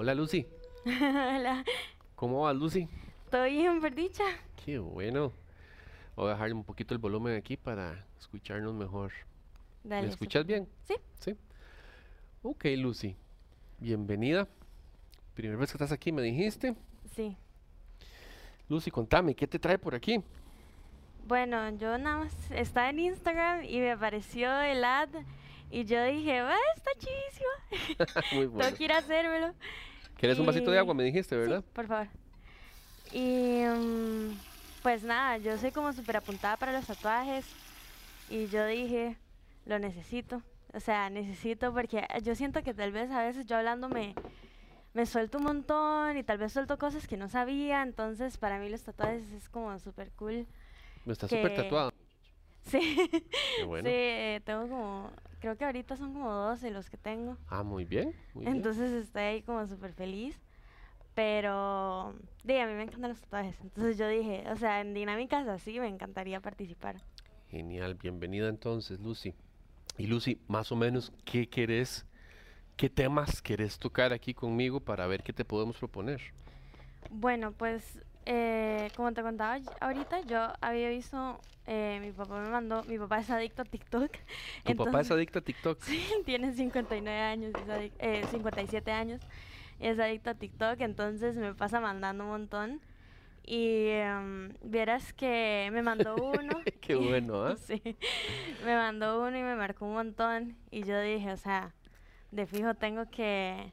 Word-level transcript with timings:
Hola 0.00 0.14
Lucy, 0.14 0.46
Hola. 0.86 1.64
¿cómo 2.14 2.42
vas 2.42 2.54
Lucy? 2.54 2.88
¿Todo 3.32 3.46
bien, 3.46 3.80
por 3.80 3.92
dicha? 3.92 4.22
Qué 4.64 4.78
bueno. 4.78 5.32
Voy 6.14 6.28
a 6.28 6.34
bajarle 6.34 6.54
un 6.54 6.62
poquito 6.62 6.94
el 6.94 7.00
volumen 7.00 7.34
aquí 7.34 7.56
para 7.56 8.06
escucharnos 8.16 8.74
mejor. 8.74 9.10
Dale. 9.82 10.06
¿Me 10.06 10.12
escuchas 10.12 10.46
bien? 10.46 10.68
Sí. 10.84 10.94
Sí. 11.18 11.36
Ok, 12.42 12.66
Lucy. 12.76 13.16
Bienvenida. 13.80 14.46
Primera 15.34 15.58
vez 15.58 15.72
que 15.72 15.78
estás 15.78 15.90
aquí, 15.90 16.12
me 16.12 16.22
dijiste. 16.22 16.76
Sí. 17.16 17.36
Lucy, 18.68 18.92
contame, 18.92 19.34
¿qué 19.34 19.48
te 19.48 19.58
trae 19.58 19.78
por 19.78 19.96
aquí? 19.96 20.22
Bueno, 21.26 21.70
yo 21.70 21.98
nada 21.98 22.18
más 22.18 22.50
estaba 22.52 22.88
en 22.90 23.00
Instagram 23.00 23.64
y 23.64 23.80
me 23.80 23.90
apareció 23.90 24.60
el 24.60 24.84
ad 24.84 25.08
y 25.70 25.84
yo 25.84 26.02
dije, 26.04 26.38
¡ah, 26.40 26.56
está 26.76 26.90
chivísimo! 26.98 28.22
Muy 28.32 28.46
bueno. 28.46 28.64
Tengo 28.64 28.76
que 28.78 28.84
ir 28.84 28.92
a 28.92 28.98
hacérmelo. 28.98 29.54
¿Quieres 30.16 30.38
un 30.38 30.46
vasito 30.46 30.70
de 30.70 30.76
y- 30.76 30.80
agua? 30.80 30.94
Me 30.94 31.04
dijiste, 31.04 31.36
¿verdad? 31.36 31.60
Sí, 31.62 31.70
por 31.72 31.86
favor. 31.86 32.08
Y 33.12 33.62
mm, 33.64 34.36
pues 34.82 35.02
nada, 35.02 35.38
yo 35.38 35.56
soy 35.58 35.70
como 35.72 35.92
súper 35.92 36.16
apuntada 36.18 36.56
para 36.56 36.72
los 36.72 36.86
tatuajes 36.86 37.46
y 38.28 38.46
yo 38.48 38.66
dije, 38.66 39.16
lo 39.66 39.78
necesito. 39.78 40.42
O 40.74 40.80
sea, 40.80 41.08
necesito 41.08 41.72
porque 41.72 42.06
yo 42.22 42.34
siento 42.34 42.62
que 42.62 42.74
tal 42.74 42.92
vez 42.92 43.10
a 43.10 43.22
veces 43.24 43.46
yo 43.46 43.56
hablando 43.56 43.88
me, 43.88 44.14
me 44.92 45.06
suelto 45.06 45.38
un 45.38 45.44
montón 45.44 46.18
y 46.18 46.22
tal 46.22 46.36
vez 46.36 46.52
suelto 46.52 46.76
cosas 46.78 47.06
que 47.06 47.16
no 47.16 47.28
sabía. 47.28 47.82
Entonces, 47.82 48.36
para 48.36 48.58
mí 48.58 48.68
los 48.68 48.82
tatuajes 48.82 49.22
es 49.32 49.48
como 49.48 49.78
súper 49.78 50.10
cool. 50.16 50.46
Me 51.06 51.12
está 51.14 51.26
súper 51.28 51.54
que- 51.54 51.62
tatuada. 51.62 51.90
Sí, 52.66 53.08
Qué 53.56 53.64
bueno. 53.64 53.88
sí, 53.88 53.94
eh, 53.94 54.40
tengo 54.44 54.68
como, 54.68 55.10
creo 55.40 55.56
que 55.56 55.64
ahorita 55.64 55.96
son 55.96 56.12
como 56.12 56.32
12 56.32 56.70
los 56.70 56.90
que 56.90 56.96
tengo. 56.96 57.36
Ah, 57.48 57.62
muy 57.62 57.84
bien. 57.84 58.14
Muy 58.34 58.44
bien. 58.44 58.56
Entonces 58.56 58.92
estoy 58.92 59.22
ahí 59.22 59.42
como 59.42 59.66
súper 59.66 59.92
feliz. 59.92 60.40
Pero, 61.14 62.14
di, 62.44 62.56
a 62.58 62.66
mí 62.68 62.74
me 62.74 62.84
encantan 62.84 63.10
los 63.10 63.20
tatuajes. 63.20 63.60
Entonces 63.60 63.98
yo 63.98 64.06
dije, 64.08 64.44
o 64.52 64.56
sea, 64.56 64.80
en 64.80 64.94
dinámicas 64.94 65.48
así 65.48 65.80
me 65.80 65.88
encantaría 65.88 66.40
participar. 66.40 66.96
Genial, 67.50 67.96
bienvenida 67.96 68.48
entonces, 68.48 69.00
Lucy. 69.00 69.34
Y 69.96 70.06
Lucy, 70.06 70.40
más 70.46 70.70
o 70.70 70.76
menos, 70.76 71.12
¿qué 71.24 71.48
querés, 71.48 72.06
qué 72.76 72.88
temas 72.88 73.42
querés 73.42 73.80
tocar 73.80 74.12
aquí 74.12 74.32
conmigo 74.32 74.78
para 74.78 75.08
ver 75.08 75.24
qué 75.24 75.32
te 75.32 75.44
podemos 75.44 75.76
proponer? 75.76 76.20
Bueno, 77.10 77.50
pues, 77.50 78.00
eh, 78.30 78.90
como 78.94 79.10
te 79.14 79.22
contaba 79.22 79.58
ahorita, 79.80 80.20
yo 80.20 80.52
había 80.60 80.90
visto, 80.90 81.40
eh, 81.66 81.98
mi 82.02 82.12
papá 82.12 82.38
me 82.42 82.50
mandó, 82.50 82.84
mi 82.84 82.98
papá 82.98 83.20
es 83.20 83.30
adicto 83.30 83.62
a 83.62 83.64
TikTok. 83.64 84.10
Tu 84.64 84.76
papá 84.76 85.00
es 85.00 85.10
adicto 85.10 85.38
a 85.38 85.42
TikTok. 85.42 85.78
Sí, 85.88 86.04
tiene 86.26 86.52
59 86.52 87.18
años, 87.20 87.52
es 87.54 87.68
adic- 87.68 87.92
eh, 87.98 88.22
57 88.30 88.92
años, 88.92 89.22
es 89.80 89.98
adicto 89.98 90.28
a 90.30 90.34
TikTok, 90.34 90.78
entonces 90.82 91.36
me 91.38 91.54
pasa 91.54 91.80
mandando 91.80 92.24
un 92.24 92.30
montón. 92.30 92.80
Y 93.46 93.86
em, 93.88 94.52
vieras 94.62 95.14
que 95.14 95.70
me 95.72 95.80
mandó 95.80 96.14
uno. 96.16 96.52
Qué 96.82 96.96
bueno, 96.96 97.46
¿ah? 97.46 97.56
Sí, 97.66 97.80
me 98.62 98.76
mandó 98.76 99.22
uno 99.22 99.38
y 99.38 99.42
me 99.42 99.56
marcó 99.56 99.86
un 99.86 99.94
montón. 99.94 100.54
Y 100.70 100.82
yo 100.82 101.00
dije, 101.00 101.32
o 101.32 101.36
sea, 101.38 101.72
de 102.30 102.46
fijo 102.46 102.74
tengo 102.74 103.08
que, 103.10 103.72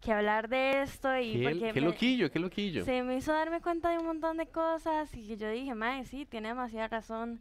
que 0.00 0.12
hablar 0.12 0.48
de 0.48 0.82
esto. 0.82 1.16
Y 1.18 1.32
Qué, 1.34 1.42
porque 1.42 1.72
qué 1.72 1.80
me- 1.80 1.86
loquillo, 1.86 2.30
qué 2.30 2.38
loquillo. 2.38 2.84
se 2.84 3.02
me 3.02 3.16
hizo 3.16 3.32
darme 3.32 3.60
cuenta 3.60 3.90
de 3.90 3.98
un 3.98 4.06
montón 4.06 4.36
de 4.36 4.46
cosas 4.46 5.12
y 5.14 5.36
yo 5.36 5.50
dije, 5.50 5.74
mae, 5.74 6.04
sí, 6.04 6.26
tiene 6.26 6.48
demasiada 6.48 6.88
razón. 6.88 7.40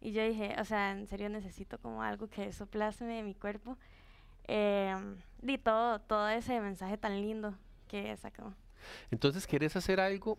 Y 0.00 0.12
yo 0.12 0.22
dije, 0.22 0.54
o 0.60 0.64
sea, 0.64 0.90
en 0.92 1.06
serio 1.06 1.28
necesito 1.28 1.78
como 1.78 2.02
algo 2.02 2.28
que 2.28 2.44
eso 2.46 2.66
plasme 2.66 3.22
mi 3.22 3.34
cuerpo. 3.34 3.78
Em, 4.46 5.16
y 5.42 5.56
todo, 5.58 6.00
todo 6.00 6.28
ese 6.28 6.60
mensaje 6.60 6.98
tan 6.98 7.20
lindo 7.22 7.54
que 7.88 8.14
sacó. 8.18 8.52
Entonces, 9.10 9.46
¿querés 9.46 9.74
hacer 9.76 10.00
algo? 10.00 10.38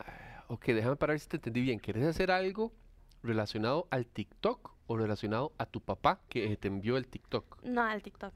Ah, 0.00 0.44
Ok, 0.48 0.66
déjame 0.68 0.96
parar 0.96 1.18
si 1.18 1.28
te 1.28 1.36
entendí 1.36 1.60
bien. 1.60 1.78
¿Querés 1.78 2.06
hacer 2.06 2.30
algo 2.30 2.72
relacionado 3.22 3.86
al 3.90 4.06
TikTok 4.06 4.72
o 4.86 4.96
relacionado 4.96 5.52
a 5.58 5.66
tu 5.66 5.80
papá 5.82 6.20
que 6.30 6.56
te 6.56 6.68
envió 6.68 6.96
el 6.96 7.06
TikTok? 7.06 7.62
No, 7.64 7.82
al 7.82 8.02
TikTok. 8.02 8.32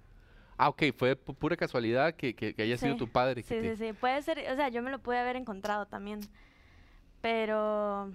Ah, 0.57 0.69
ok, 0.69 0.83
fue 0.97 1.17
pu- 1.17 1.35
pura 1.35 1.57
casualidad 1.57 2.15
que, 2.15 2.35
que- 2.35 2.55
que 2.55 2.63
haya 2.63 2.77
sido 2.77 2.93
Sí, 2.93 2.99
tu 2.99 3.09
padre. 3.09 3.43
Sí, 3.43 3.49
te- 3.49 3.77
sí, 3.77 3.87
sí. 3.87 3.93
Puede 3.93 4.23
ser, 4.23 4.39
o 4.53 4.57
sea, 4.57 4.69
yo 4.69 4.83
me 4.83 4.91
lo 4.91 4.99
pude 5.01 5.19
haber 5.19 5.37
encontrado 5.37 5.87
también. 5.87 6.21
Pero. 7.21 8.11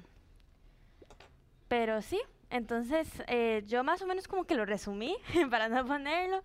Pero 1.68 2.02
sí. 2.02 2.20
Entonces, 2.50 3.10
eh, 3.28 3.64
yo 3.68 3.84
más 3.84 4.02
o 4.02 4.08
menos 4.08 4.28
como 4.28 4.46
que 4.46 4.56
lo 4.56 4.66
resumí 4.66 5.18
para 5.52 5.68
no 5.68 5.86
ponerlo. 5.86 6.42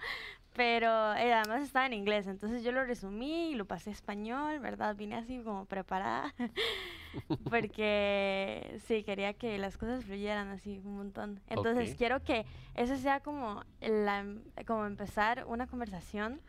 Pero 0.54 1.14
eh, 1.14 1.32
además 1.32 1.62
estaba 1.62 1.86
en 1.86 1.92
inglés. 1.94 2.26
Entonces 2.26 2.62
yo 2.62 2.72
lo 2.72 2.84
resumí 2.84 3.50
y 3.52 3.54
lo 3.54 3.64
pasé 3.66 3.90
a 3.90 3.92
español, 3.92 4.58
¿verdad? 4.60 4.94
Vine 4.96 5.16
así 5.16 5.40
como 5.42 5.64
preparada. 5.66 6.34
Porque 7.50 8.78
sí, 8.86 9.02
quería 9.04 9.34
que 9.34 9.58
las 9.58 9.76
cosas 9.78 10.04
fluyeran 10.04 10.48
así 10.48 10.80
un 10.84 10.96
montón. 10.96 11.40
Entonces 11.48 11.90
Ok. 11.92 11.96
quiero 11.98 12.22
que 12.22 12.44
eso 12.74 12.96
sea 12.96 13.20
como, 13.20 13.62
la, 13.80 14.24
como 14.66 14.86
empezar 14.86 15.44
una 15.46 15.66
conversación. 15.66 16.40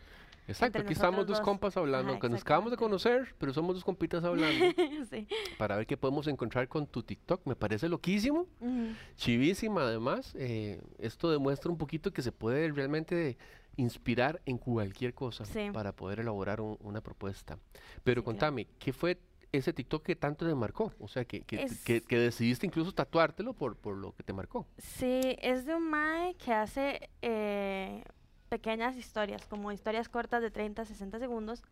Exacto, 0.45 0.79
aquí 0.79 0.91
estamos 0.91 1.25
dos 1.25 1.37
dos. 1.37 1.45
compas 1.45 1.77
hablando, 1.77 2.11
Ajá, 2.11 2.19
que 2.19 2.27
nos 2.27 2.41
acabamos 2.41 2.69
de 2.71 2.75
conocer, 2.77 3.33
pero 3.37 3.53
somos 3.53 3.75
dos 3.75 3.83
compitas 3.85 4.25
hablando 4.25 4.65
sí. 5.09 5.25
para 5.57 5.77
ver 5.77 5.87
qué 5.87 5.95
podemos 5.95 6.27
encontrar 6.27 6.67
con 6.67 6.85
tu 6.85 7.01
TikTok. 7.01 7.45
Me 7.47 7.55
parece 7.55 7.87
loquísimo, 7.87 8.47
Ujú. 8.59 8.87
chivísima 9.15 9.83
además. 9.83 10.35
eh, 10.37 10.81
esto 10.99 11.31
demuestra 11.31 11.71
un 11.71 11.77
poquito 11.77 12.11
que 12.11 12.21
se 12.21 12.33
puede 12.33 12.69
realmente 12.73 13.37
inspirar 13.77 14.41
en 14.45 14.57
cualquier 14.57 15.13
cosa 15.13 15.45
Sí. 15.45 15.69
para 15.71 15.93
poder 15.95 16.19
elaborar 16.19 16.59
un- 16.59 16.77
una 16.81 16.99
propuesta. 17.01 17.57
Pero 18.03 18.19
Sí, 18.19 18.23
claro. 18.23 18.23
contame, 18.25 18.67
¿qué 18.79 18.91
fue 18.91 19.17
ese 19.53 19.71
TikTok 19.71 20.03
que 20.03 20.15
tanto 20.15 20.45
te 20.47 20.53
marcó? 20.55 20.91
O 20.99 21.07
sea, 21.07 21.25
que, 21.25 21.41
que, 21.41 21.63
Es- 21.63 21.83
que- 21.83 22.01
que 22.01 22.17
decidiste 22.17 22.65
incluso 22.65 22.91
tatuártelo 22.91 23.53
por, 23.53 23.75
por 23.77 23.95
lo 23.95 24.11
que 24.13 24.23
te 24.23 24.33
marcó. 24.33 24.65
Sí, 24.77 25.37
es 25.41 25.65
de 25.65 25.75
un 25.75 25.89
mae 25.89 26.35
que 26.35 26.53
hace 26.53 27.09
eh, 27.21 28.03
pequeñas 28.49 28.95
historias, 28.97 29.45
como 29.45 29.71
historias 29.71 30.09
cortas 30.09 30.41
de 30.41 30.51
30, 30.51 30.85
60 30.85 31.19
segundos. 31.19 31.63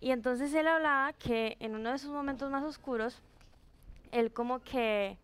Y 0.00 0.12
entonces 0.12 0.54
él 0.54 0.66
hablaba 0.66 1.12
que 1.12 1.56
en 1.60 1.74
uno 1.74 1.90
de 1.92 1.98
sus 1.98 2.10
momentos 2.10 2.50
más 2.50 2.62
oscuros, 2.64 3.20
él 4.12 4.32
como 4.32 4.60
que 4.60 5.18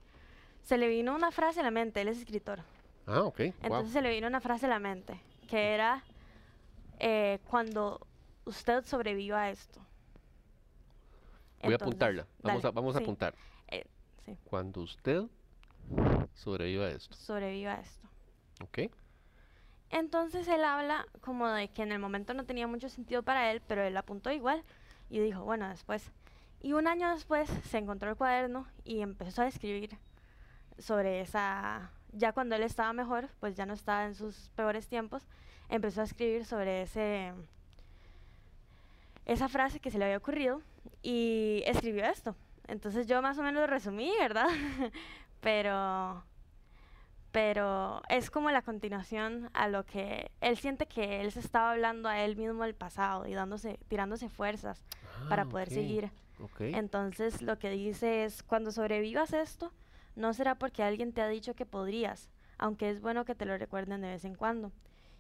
se 0.63 0.77
le 0.77 0.89
vino 0.89 1.15
una 1.15 1.31
frase 1.31 1.61
a 1.61 1.63
la 1.63 1.71
mente, 1.71 2.01
él 2.01 2.09
es 2.09 2.19
escritor. 2.19 2.61
Ah, 3.07 3.23
ok. 3.23 3.39
wow. 3.39 3.49
Entonces 3.63 3.93
se 3.93 4.03
le 4.03 4.11
vino 4.11 4.27
una 4.27 4.41
frase 4.41 4.67
a 4.67 4.69
la 4.69 4.81
mente, 4.81 5.21
que 5.49 5.73
era 5.75 6.03
eh, 6.99 7.39
cuando 7.49 8.05
usted 8.45 8.85
sobreviva 8.85 9.43
a 9.43 9.51
esto. 9.51 9.81
Voy 11.67 11.75
a 11.75 11.77
apuntarla. 11.77 12.27
Vamos, 12.43 12.63
dale, 12.63 12.73
a, 12.73 12.75
vamos 12.75 12.97
a 12.97 12.99
apuntar. 12.99 13.35
eh, 13.69 13.85
sí, 14.25 14.37
Cuando 14.45 14.81
usted 14.81 15.23
sobreviva 16.35 16.87
a 16.87 16.91
esto. 16.91 17.15
sobreviva 17.15 17.75
a 17.75 17.81
esto. 17.81 18.09
¿Ok? 18.63 18.79
Entonces 19.91 20.49
él 20.49 20.65
habla 20.65 21.07
como 21.21 21.49
de 21.49 21.69
que 21.69 21.83
en 21.83 21.93
el 21.93 21.99
momento 21.99 22.35
no 22.35 22.45
tenía 22.45 22.67
mucho 22.67 22.89
sentido 22.89 23.23
para 23.23 23.53
él, 23.53 23.63
pero 23.69 23.83
él 23.83 23.97
apuntó 23.97 24.31
igual 24.33 24.65
y 25.11 25.21
dijo, 25.21 25.45
bueno, 25.45 25.69
después. 25.69 26.11
Y 26.61 26.73
un 26.73 26.89
año 26.89 27.09
después 27.15 27.49
se 27.69 27.79
encontró 27.79 28.11
el 28.11 28.17
cuaderno 28.17 28.67
y 28.85 29.01
empezó 29.01 29.43
a 29.43 29.47
escribir 29.47 29.97
sobre 30.79 31.21
esa, 31.21 31.91
ya 32.13 32.33
cuando 32.33 32.57
él 32.57 32.63
estaba 32.65 32.93
mejor, 32.93 33.29
pues 33.39 33.55
ya 33.55 33.65
no 33.67 33.75
estaba 33.75 34.05
en 34.07 34.15
sus 34.15 34.51
peores 34.57 34.89
tiempos, 34.89 35.29
empezó 35.69 36.01
a 36.01 36.05
escribir 36.05 36.45
sobre 36.45 36.83
ese, 36.83 37.33
esa 39.25 39.49
frase 39.49 39.79
que 39.81 39.91
se 39.91 39.99
le 39.99 40.07
había 40.07 40.17
ocurrido 40.17 40.63
y 41.03 41.63
escribió 41.67 42.05
esto. 42.05 42.37
Entonces 42.69 43.07
yo 43.07 43.23
más 43.23 43.39
o 43.39 43.43
menos 43.43 43.63
lo 43.63 43.67
resumí, 43.67 44.13
¿verdad? 44.19 44.49
pero 45.41 46.25
pero 47.33 48.01
es 48.09 48.31
como 48.31 48.51
la 48.51 48.63
continuación 48.63 49.51
a 49.53 49.69
lo 49.69 49.85
que 49.85 50.31
él 50.41 50.57
siente 50.57 50.87
que 50.87 51.21
él 51.21 51.33
se 51.33 51.41
estaba 51.41 51.73
hablando 51.73 52.09
a 52.09 52.25
él 52.25 52.35
mismo 52.35 52.63
del 52.63 52.75
pasado 52.75 53.27
y 53.27 53.35
dándose, 53.35 53.79
tirándose 53.89 54.31
fuerzas 54.31 54.83
para 55.29 55.43
Ah, 55.43 55.47
poder 55.47 55.69
ok, 55.69 55.75
seguir. 55.75 56.11
Entonces 56.75 57.43
lo 57.43 57.59
que 57.59 57.69
dice 57.69 58.25
es, 58.25 58.43
cuando 58.43 58.71
sobrevivas 58.71 59.35
esto, 59.35 59.71
no 60.15 60.33
será 60.33 60.55
porque 60.55 60.83
alguien 60.83 61.13
te 61.13 61.21
ha 61.21 61.29
dicho 61.29 61.55
que 61.55 61.67
podrías, 61.67 62.31
aunque 62.57 62.89
es 62.89 63.03
bueno 63.03 63.27
que 63.27 63.35
te 63.35 63.45
lo 63.45 63.59
recuerden 63.59 64.01
de 64.01 64.09
vez 64.09 64.25
en 64.25 64.35
cuando. 64.35 64.73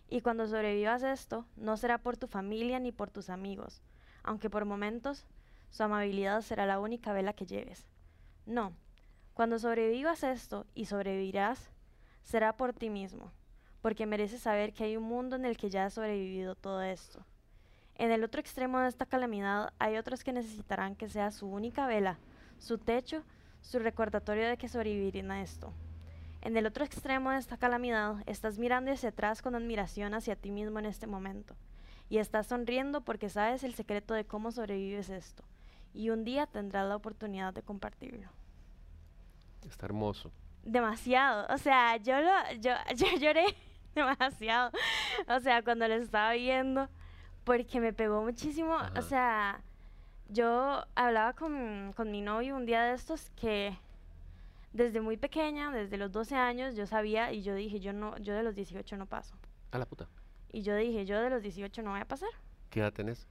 Y 0.09 0.23
cuando 0.23 0.47
sobrevivas 0.47 1.03
esto, 1.03 1.45
no 1.57 1.77
será 1.77 1.99
por 1.99 2.17
tu 2.17 2.29
familia 2.29 2.79
ni 2.79 2.93
por 2.93 3.11
tus 3.11 3.29
amigos, 3.29 3.83
aunque 4.23 4.49
por 4.49 4.65
momentos 4.65 5.27
su 5.77 5.83
amabilidad 5.83 6.41
será 6.41 6.65
la 6.65 6.81
única 6.81 7.13
vela 7.13 7.35
que 7.35 7.45
lleves. 7.45 7.87
No, 8.47 8.73
cuando 9.35 9.59
sobrevivas 9.59 10.23
esto 10.23 10.65
y 10.75 10.87
sobrevivirás, 10.87 11.71
será 12.23 12.57
por 12.57 12.73
ti 12.73 12.89
mismo, 12.89 13.31
porque 13.83 14.07
mereces 14.07 14.41
saber 14.41 14.73
que 14.73 14.85
hay 14.85 14.97
un 14.97 15.03
mundo 15.03 15.37
en 15.37 15.45
el 15.45 15.59
que 15.59 15.69
ya 15.69 15.85
has 15.85 15.93
sobrevivido 15.93 16.55
todo 16.55 16.81
esto. 16.81 17.27
En 17.95 18.11
el 18.11 18.25
otro 18.25 18.41
extremo 18.41 18.81
de 18.81 18.89
esta 18.89 19.05
calamidad 19.05 19.75
hay 19.79 19.99
otros 19.99 20.25
que 20.25 20.33
necesitarán 20.33 20.97
que 20.97 21.11
sea 21.11 21.31
su 21.31 21.47
única 21.47 21.87
vela, 21.87 22.17
su 22.57 22.79
techo, 22.79 23.23
su 23.61 23.79
recordatorio 23.79 24.49
de 24.49 24.57
que 24.57 24.71
sobrevivirán 24.71 25.31
a 25.31 25.43
esto. 25.43 25.75
En 26.41 26.57
el 26.57 26.65
otro 26.65 26.87
extremo 26.87 27.33
de 27.33 27.39
esta 27.39 27.59
calamidad 27.59 28.23
estás 28.25 28.59
mirando 28.59 28.91
hacia 28.91 29.11
atrás 29.11 29.43
con 29.43 29.55
admiración 29.55 30.15
hacia 30.15 30.37
ti 30.37 30.51
mismo 30.51 30.79
en 30.79 30.87
este 30.87 31.07
momento. 31.07 31.55
y 32.09 32.19
estás 32.19 32.47
sonriendo 32.47 33.01
porque 33.01 33.29
sabes 33.29 33.63
el 33.63 33.75
secreto 33.75 34.15
de 34.15 34.25
cómo 34.25 34.53
sobrevives 34.53 35.11
esto. 35.11 35.45
Y 35.97 36.11
un 36.11 36.25
día 36.25 36.47
tendrás 36.47 36.87
la 36.87 36.95
oportunidad 36.95 37.55
de 37.55 37.63
compartirlo. 37.63 38.29
Está 39.67 39.87
hermoso. 39.87 40.31
Demasiado. 40.63 41.47
O 41.49 41.57
sea, 41.57 41.97
yo, 41.97 42.21
lo, 42.21 42.31
yo, 42.61 42.73
yo 42.97 43.07
lloré 43.19 43.47
demasiado. 43.95 44.73
O 45.27 45.41
sea, 45.41 45.63
cuando 45.63 45.89
lo 45.89 45.95
estaba 45.95 46.35
viendo, 46.35 46.87
porque 47.45 47.81
me 47.81 47.95
pegó 47.95 48.23
muchísimo. 48.23 48.75
Ajá. 48.75 48.93
O 48.99 49.01
sea, 49.01 49.63
yo 50.29 50.85
hablaba 50.95 51.33
con, 51.33 51.95
con 51.97 52.11
mi 52.11 52.21
novio 52.21 52.57
un 52.57 52.67
día 52.67 52.83
de 52.83 52.93
estos 52.95 53.31
que 53.31 53.79
desde 54.75 55.01
muy 55.01 55.17
pequeña, 55.17 55.71
desde 55.71 55.97
los 55.97 56.13
12 56.13 56.35
años, 56.35 56.77
yo 56.77 56.87
sabía 56.87 57.33
y 57.33 57.41
yo 57.41 57.55
dije, 57.55 57.81
yo 57.81 57.95
no, 57.95 58.19
yo 58.19 58.35
de 58.35 58.43
los 58.43 58.55
18 58.55 58.99
no 58.99 59.07
paso. 59.07 59.35
A 59.71 59.79
la 59.79 59.87
puta. 59.87 60.07
Y 60.53 60.61
yo 60.61 60.77
dije, 60.77 61.07
yo 61.07 61.19
de 61.23 61.31
los 61.31 61.43
18 61.43 61.83
no 61.83 61.93
voy 61.93 62.01
a 62.01 62.05
pasar. 62.05 62.29
¿Qué 62.69 62.81
edad 62.81 62.93
tenés? 62.93 63.27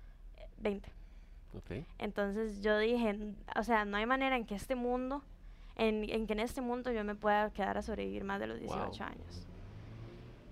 20. 0.58 0.95
Entonces 1.98 2.62
yo 2.62 2.78
dije, 2.78 3.10
"N- 3.10 3.36
o 3.56 3.64
sea, 3.64 3.86
no 3.86 3.98
hay 3.98 4.06
manera 4.06 4.36
en 4.36 4.46
que 4.46 4.56
este 4.56 4.76
mundo, 4.76 5.24
en, 5.76 6.10
en 6.10 6.28
que 6.28 6.34
en 6.34 6.40
este 6.40 6.62
mundo 6.62 6.92
yo 6.92 7.04
me 7.04 7.16
pueda 7.16 7.52
quedar 7.52 7.78
a 7.78 7.82
sobrevivir 7.82 8.24
más 8.24 8.40
de 8.40 8.48
los 8.48 8.60
18 8.60 9.04
Wow. 9.04 9.12
años. 9.12 9.48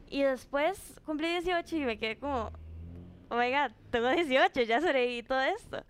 Y 0.07 0.21
después 0.23 0.99
cumplí 1.05 1.27
18 1.27 1.75
y 1.75 1.85
me 1.85 1.97
quedé 1.97 2.17
como, 2.17 2.51
oiga, 3.29 3.71
tengo 3.89 4.09
18, 4.09 4.61
ya 4.61 4.79
sobreviví 4.81 5.23
todo 5.23 5.41
esto. 5.41 5.83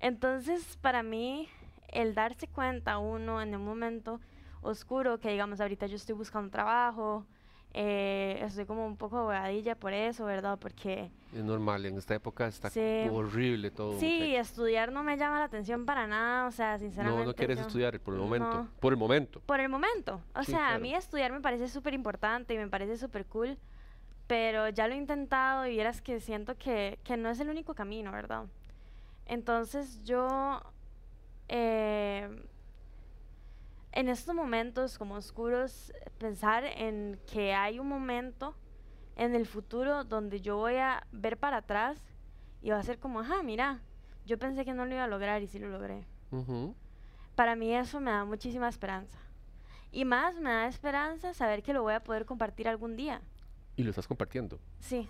Entonces, 0.00 0.76
para 0.80 1.02
mí, 1.02 1.48
el 1.88 2.14
darse 2.14 2.46
cuenta 2.46 2.98
uno 2.98 3.40
en 3.42 3.54
un 3.54 3.64
momento 3.64 4.20
oscuro, 4.62 5.18
que 5.18 5.30
digamos, 5.30 5.60
ahorita 5.60 5.86
yo 5.86 5.96
estoy 5.96 6.14
buscando 6.14 6.50
trabajo, 6.50 7.26
eh, 7.76 8.38
estoy 8.42 8.66
como 8.66 8.86
un 8.86 8.96
poco 8.96 9.18
abogadilla 9.18 9.74
por 9.74 9.92
eso, 9.92 10.24
¿verdad? 10.24 10.58
Porque 10.60 11.10
Es 11.34 11.42
normal, 11.42 11.84
en 11.86 11.98
esta 11.98 12.14
época 12.14 12.46
está 12.46 12.70
Sí. 12.70 13.08
horrible 13.10 13.70
todo. 13.72 13.98
sí, 13.98 14.36
estudiar 14.36 14.92
no 14.92 15.02
me 15.02 15.16
llama 15.16 15.40
la 15.40 15.46
atención 15.46 15.84
para 15.84 16.06
nada, 16.06 16.46
o 16.46 16.52
sea, 16.52 16.78
sinceramente. 16.78 17.20
No, 17.24 17.26
no 17.30 17.34
quieres 17.34 17.58
yo- 17.58 17.66
estudiar 17.66 17.98
por 18.00 18.14
el 18.14 18.20
momento. 18.20 18.48
no. 18.54 18.68
Por 18.80 18.92
el 18.92 18.98
momento. 18.98 19.40
Por 19.44 19.58
el 19.60 19.68
momento. 19.68 20.20
O 20.36 20.44
Sí, 20.44 20.52
sea, 20.52 20.74
a 20.74 20.78
mí 20.78 20.94
estudiar 20.94 21.32
me 21.32 21.40
parece 21.40 21.68
súper 21.68 21.94
importante 21.94 22.54
y 22.54 22.58
me 22.58 22.68
parece 22.68 22.96
súper 22.96 23.26
cool, 23.26 23.58
pero 24.28 24.68
ya 24.68 24.86
lo 24.86 24.94
he 24.94 24.96
intentado 24.96 25.66
y 25.66 25.70
vieras 25.70 26.00
que 26.00 26.20
siento 26.20 26.56
que, 26.56 26.98
que 27.02 27.16
no 27.16 27.28
es 27.28 27.40
el 27.40 27.48
único 27.50 27.74
camino, 27.74 28.12
¿verdad? 28.12 28.44
Entonces 29.26 30.04
yo, 30.04 30.60
eh, 31.48 32.28
en 33.94 34.08
estos 34.08 34.34
momentos 34.34 34.98
como 34.98 35.14
oscuros, 35.14 35.92
pensar 36.18 36.64
en 36.64 37.18
que 37.32 37.54
hay 37.54 37.78
un 37.78 37.88
momento 37.88 38.54
en 39.16 39.34
el 39.34 39.46
futuro 39.46 40.04
donde 40.04 40.40
yo 40.40 40.56
voy 40.56 40.76
a 40.76 41.06
ver 41.12 41.38
para 41.38 41.58
atrás 41.58 42.02
y 42.60 42.70
va 42.70 42.78
a 42.78 42.82
ser 42.82 42.98
como, 42.98 43.20
ajá, 43.20 43.42
mira, 43.42 43.80
yo 44.26 44.38
pensé 44.38 44.64
que 44.64 44.74
no 44.74 44.84
lo 44.84 44.94
iba 44.94 45.04
a 45.04 45.08
lograr 45.08 45.42
y 45.42 45.46
sí 45.46 45.58
lo 45.58 45.68
logré 45.68 46.06
para 47.34 47.56
mí 47.56 47.74
eso 47.74 48.00
me 48.00 48.10
da 48.10 48.24
muchísima 48.24 48.68
esperanza. 48.68 49.18
Y 49.90 50.04
más 50.04 50.36
me 50.36 50.50
da 50.50 50.66
esperanza 50.66 51.34
saber 51.34 51.62
que 51.62 51.72
lo 51.72 51.82
voy 51.82 51.94
a 51.94 52.02
poder 52.02 52.24
compartir 52.24 52.68
algún 52.68 52.96
día. 52.96 53.20
Y 53.76 53.82
lo 53.82 53.90
estás 53.90 54.08
compartiendo. 54.08 54.58
Sí. 54.80 55.08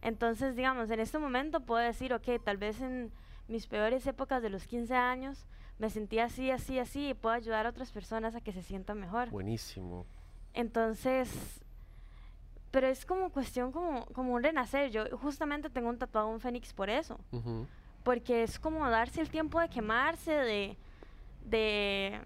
Entonces, 0.00 0.56
digamos, 0.56 0.90
en 0.90 1.00
este 1.00 1.18
momento 1.18 1.60
puedo 1.60 1.82
decir, 1.82 2.14
ok, 2.14 2.42
tal 2.42 2.56
vez 2.56 2.80
en 2.80 3.12
mis 3.48 3.66
peores 3.66 4.06
épocas 4.06 4.42
de 4.42 4.50
los 4.50 4.66
15 4.66 4.94
años 4.94 5.46
me 5.78 5.90
sentía 5.90 6.24
así, 6.24 6.50
así, 6.50 6.78
así 6.78 7.10
y 7.10 7.14
puedo 7.14 7.34
ayudar 7.34 7.66
a 7.66 7.70
otras 7.70 7.92
personas 7.92 8.34
a 8.34 8.40
que 8.40 8.52
se 8.52 8.62
sientan 8.62 8.98
mejor. 8.98 9.30
Buenísimo. 9.30 10.06
Entonces, 10.54 11.60
pero 12.70 12.86
es 12.86 13.06
como 13.06 13.30
cuestión 13.30 13.72
como, 13.72 14.06
como 14.06 14.34
un 14.34 14.42
renacer. 14.42 14.90
Yo 14.90 15.04
justamente 15.18 15.70
tengo 15.70 15.88
un 15.88 15.98
tatuado 15.98 16.28
un 16.28 16.40
fénix 16.40 16.72
por 16.72 16.90
eso. 16.90 17.18
Porque 18.02 18.42
es 18.42 18.58
como 18.58 18.88
darse 18.88 19.20
el 19.20 19.30
tiempo 19.30 19.60
de 19.60 19.68
quemarse, 19.68 20.32
de, 20.32 20.76
de, 21.44 22.20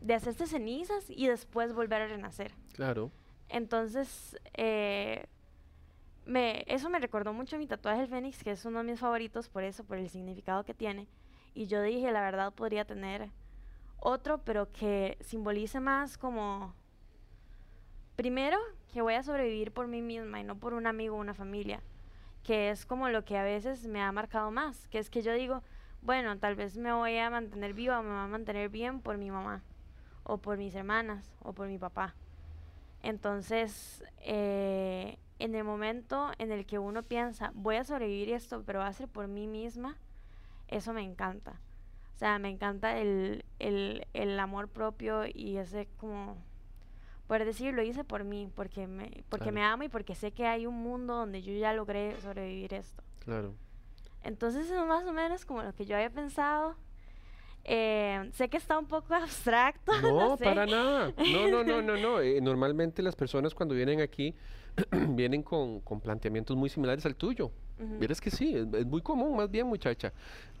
de 0.00 0.14
hacerse 0.14 0.46
cenizas 0.46 1.08
y 1.08 1.26
después 1.26 1.72
volver 1.72 2.02
a 2.02 2.08
renacer. 2.08 2.52
Claro. 2.74 3.10
Entonces, 3.48 4.36
eh, 4.54 5.26
me, 6.26 6.64
eso 6.68 6.88
me 6.90 6.98
recordó 6.98 7.32
mucho 7.32 7.58
mi 7.58 7.66
tatuaje 7.66 8.00
del 8.00 8.08
Fénix, 8.08 8.44
que 8.44 8.52
es 8.52 8.64
uno 8.64 8.78
de 8.78 8.84
mis 8.84 9.00
favoritos 9.00 9.48
por 9.48 9.64
eso, 9.64 9.84
por 9.84 9.98
el 9.98 10.08
significado 10.08 10.64
que 10.64 10.74
tiene. 10.74 11.06
Y 11.54 11.66
yo 11.66 11.82
dije, 11.82 12.12
la 12.12 12.20
verdad 12.20 12.52
podría 12.52 12.84
tener 12.84 13.30
otro, 13.98 14.38
pero 14.38 14.70
que 14.72 15.18
simbolice 15.20 15.80
más 15.80 16.16
como, 16.16 16.74
primero, 18.16 18.58
que 18.92 19.02
voy 19.02 19.14
a 19.14 19.22
sobrevivir 19.22 19.72
por 19.72 19.86
mí 19.86 20.02
misma 20.02 20.40
y 20.40 20.44
no 20.44 20.58
por 20.58 20.74
un 20.74 20.86
amigo 20.86 21.16
o 21.16 21.20
una 21.20 21.34
familia, 21.34 21.82
que 22.42 22.70
es 22.70 22.86
como 22.86 23.08
lo 23.08 23.24
que 23.24 23.36
a 23.36 23.42
veces 23.42 23.86
me 23.86 24.00
ha 24.00 24.10
marcado 24.12 24.50
más, 24.50 24.88
que 24.88 24.98
es 24.98 25.10
que 25.10 25.22
yo 25.22 25.32
digo, 25.34 25.62
bueno, 26.02 26.38
tal 26.38 26.54
vez 26.54 26.76
me 26.76 26.92
voy 26.92 27.18
a 27.18 27.30
mantener 27.30 27.74
viva 27.74 28.00
o 28.00 28.02
me 28.02 28.10
voy 28.10 28.18
a 28.18 28.26
mantener 28.26 28.68
bien 28.70 29.00
por 29.00 29.18
mi 29.18 29.30
mamá, 29.30 29.62
o 30.22 30.38
por 30.38 30.56
mis 30.56 30.74
hermanas, 30.74 31.32
o 31.42 31.52
por 31.52 31.68
mi 31.68 31.78
papá. 31.78 32.14
Entonces, 33.02 34.04
eh, 34.18 35.18
en 35.38 35.54
el 35.54 35.64
momento 35.64 36.30
en 36.38 36.52
el 36.52 36.66
que 36.66 36.78
uno 36.78 37.02
piensa, 37.02 37.52
voy 37.54 37.76
a 37.76 37.84
sobrevivir 37.84 38.30
esto, 38.30 38.62
pero 38.64 38.80
va 38.80 38.86
a 38.86 38.92
ser 38.92 39.08
por 39.08 39.26
mí 39.28 39.46
misma, 39.46 39.96
eso 40.70 40.92
me 40.92 41.02
encanta. 41.02 41.60
O 42.14 42.18
sea, 42.18 42.38
me 42.38 42.48
encanta 42.50 42.98
el, 42.98 43.44
el, 43.58 44.06
el 44.12 44.38
amor 44.38 44.68
propio 44.68 45.22
y 45.32 45.56
ese 45.56 45.88
como, 45.96 46.36
poder 47.26 47.44
decir, 47.46 47.72
lo 47.72 47.82
hice 47.82 48.04
por 48.04 48.24
mí, 48.24 48.50
porque, 48.54 48.86
me, 48.86 49.24
porque 49.28 49.44
Claro. 49.44 49.54
me 49.54 49.62
amo 49.64 49.82
y 49.84 49.88
porque 49.88 50.14
sé 50.14 50.32
que 50.32 50.46
hay 50.46 50.66
un 50.66 50.82
mundo 50.82 51.14
donde 51.14 51.40
yo 51.42 51.52
ya 51.54 51.72
logré 51.72 52.20
sobrevivir 52.20 52.74
esto. 52.74 53.02
Claro. 53.20 53.54
Entonces 54.22 54.70
es 54.70 54.86
más 54.86 55.06
o 55.06 55.12
menos 55.12 55.46
como 55.46 55.62
lo 55.62 55.72
que 55.74 55.86
yo 55.86 55.96
había 55.96 56.10
pensado. 56.10 56.76
Eh, 57.64 58.30
sé 58.34 58.48
que 58.48 58.56
está 58.56 58.78
un 58.78 58.86
poco 58.86 59.14
abstracto. 59.14 59.92
No, 60.02 60.36
sé. 60.36 60.44
para 60.44 60.66
nada. 60.66 61.12
No, 61.32 61.48
no, 61.48 61.64
no, 61.64 61.82
no, 61.82 61.96
no. 61.96 62.20
Eh, 62.22 62.40
normalmente 62.42 63.02
las 63.02 63.16
personas 63.16 63.54
cuando 63.54 63.74
vienen 63.74 64.00
aquí 64.02 64.34
vienen 65.08 65.42
con, 65.42 65.80
con 65.80 66.00
planteamientos 66.00 66.54
muy 66.56 66.68
similares 66.68 67.06
al 67.06 67.16
tuyo. 67.16 67.50
Ujú. 67.80 67.98
Vieras 67.98 68.20
que 68.20 68.30
sí, 68.30 68.54
es, 68.54 68.66
es 68.72 68.86
muy 68.86 69.00
común, 69.00 69.36
más 69.36 69.50
bien, 69.50 69.66
muchacha. 69.66 70.12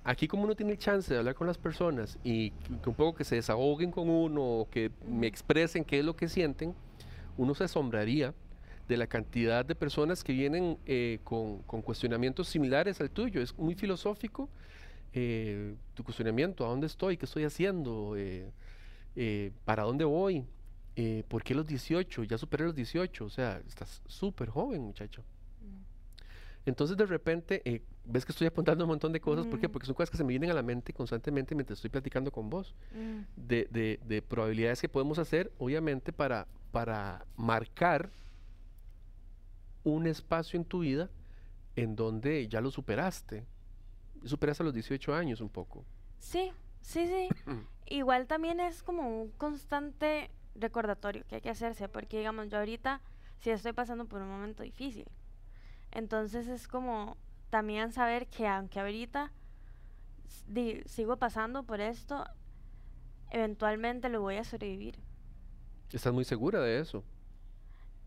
Aquí 0.02 0.26
como 0.26 0.44
uno 0.44 0.54
tiene 0.54 0.72
el 0.72 0.78
chance 0.78 1.12
de 1.12 1.18
hablar 1.18 1.34
con 1.34 1.46
las 1.46 1.58
personas 1.58 2.18
y 2.24 2.50
que, 2.50 2.88
un 2.88 2.94
poco 2.94 3.14
que 3.14 3.24
se 3.24 3.36
desahoguen 3.36 3.90
con 3.90 4.08
uno 4.08 4.42
o 4.42 4.70
que 4.70 4.90
me 5.06 5.26
expresen 5.26 5.84
qué 5.84 5.98
es 5.98 6.04
lo 6.04 6.16
que 6.16 6.28
sienten, 6.28 6.74
uno 7.36 7.54
se 7.54 7.64
asombraría 7.64 8.34
de 8.88 8.96
la 8.96 9.06
cantidad 9.06 9.64
de 9.64 9.74
personas 9.74 10.24
que 10.24 10.32
vienen 10.32 10.78
eh, 10.86 11.20
con, 11.22 11.58
con 11.62 11.82
cuestionamientos 11.82 12.48
similares 12.48 13.00
al 13.00 13.10
tuyo. 13.10 13.40
Es 13.40 13.56
muy 13.56 13.74
filosófico 13.74 14.48
eh, 15.12 15.74
tu 15.94 16.04
cuestionamiento, 16.04 16.64
¿a 16.64 16.68
dónde 16.68 16.86
estoy? 16.86 17.16
¿Qué 17.16 17.24
estoy 17.24 17.44
haciendo? 17.44 18.14
Eh, 18.16 18.50
eh, 19.16 19.50
¿Para 19.64 19.82
dónde 19.84 20.04
voy? 20.04 20.44
¿Por 21.28 21.42
qué 21.42 21.54
los 21.54 21.66
18? 21.66 22.24
Ya 22.24 22.36
superé 22.36 22.66
los 22.66 22.74
18, 22.74 23.24
o 23.24 23.30
sea, 23.30 23.62
estás 23.66 24.02
súper 24.06 24.50
joven, 24.50 24.82
muchacho. 24.82 25.24
Mm. 26.70 26.72
Entonces 26.72 26.96
de 26.96 27.06
repente, 27.06 27.62
eh, 27.64 27.82
ves 28.04 28.24
que 28.24 28.32
estoy 28.32 28.46
apuntando 28.46 28.84
un 28.84 28.88
montón 28.88 29.12
de 29.12 29.20
cosas, 29.20 29.46
¿por 29.46 29.58
qué? 29.58 29.66
Ujú. 29.66 29.72
Porque 29.72 29.86
son 29.86 29.94
cosas 29.94 30.10
que 30.10 30.16
se 30.16 30.24
me 30.24 30.28
vienen 30.30 30.50
a 30.50 30.54
la 30.54 30.62
mente 30.62 30.92
constantemente 30.92 31.54
mientras 31.54 31.78
estoy 31.78 31.90
platicando 31.90 32.30
con 32.30 32.48
vos, 32.50 32.74
Mm. 32.94 33.20
de, 33.36 33.68
de- 33.70 34.00
de 34.04 34.22
probabilidades 34.22 34.80
que 34.80 34.88
podemos 34.88 35.18
hacer, 35.18 35.52
obviamente, 35.58 36.12
para, 36.12 36.46
para 36.72 37.24
marcar 37.36 38.10
un 39.84 40.06
espacio 40.06 40.58
en 40.58 40.64
tu 40.64 40.80
vida 40.80 41.10
en 41.76 41.96
donde 41.96 42.46
ya 42.48 42.60
lo 42.60 42.70
superaste. 42.70 43.46
Superaste 44.24 44.62
a 44.62 44.66
los 44.66 44.74
18 44.74 45.14
años 45.14 45.40
un 45.40 45.48
poco. 45.48 45.84
Sí, 46.18 46.52
sí, 46.82 47.06
sí. 47.06 47.28
Igual 47.86 48.26
también 48.26 48.60
es 48.60 48.82
como 48.82 49.08
un 49.22 49.30
constante 49.32 50.30
recordatorio 50.54 51.24
que 51.26 51.36
hay 51.36 51.40
que 51.40 51.50
hacerse, 51.50 51.88
porque 51.88 52.18
digamos, 52.18 52.48
yo 52.50 52.58
ahorita 52.58 53.00
sí 53.38 53.50
estoy 53.50 53.72
pasando 53.72 54.04
por 54.04 54.20
un 54.20 54.28
momento 54.28 54.62
difícil. 54.62 55.06
Entonces 55.92 56.48
es 56.48 56.68
como 56.68 57.16
también 57.50 57.92
saber 57.92 58.28
que 58.28 58.46
aunque 58.46 58.80
ahorita 58.80 59.32
sigo 60.86 61.16
pasando 61.16 61.64
por 61.64 61.80
esto, 61.80 62.24
eventualmente 63.30 64.08
lo 64.08 64.20
voy 64.20 64.36
a 64.36 64.44
sobrevivir. 64.44 64.98
¿Estás 65.92 66.12
muy 66.12 66.24
segura 66.24 66.60
de 66.60 66.80
eso? 66.80 67.04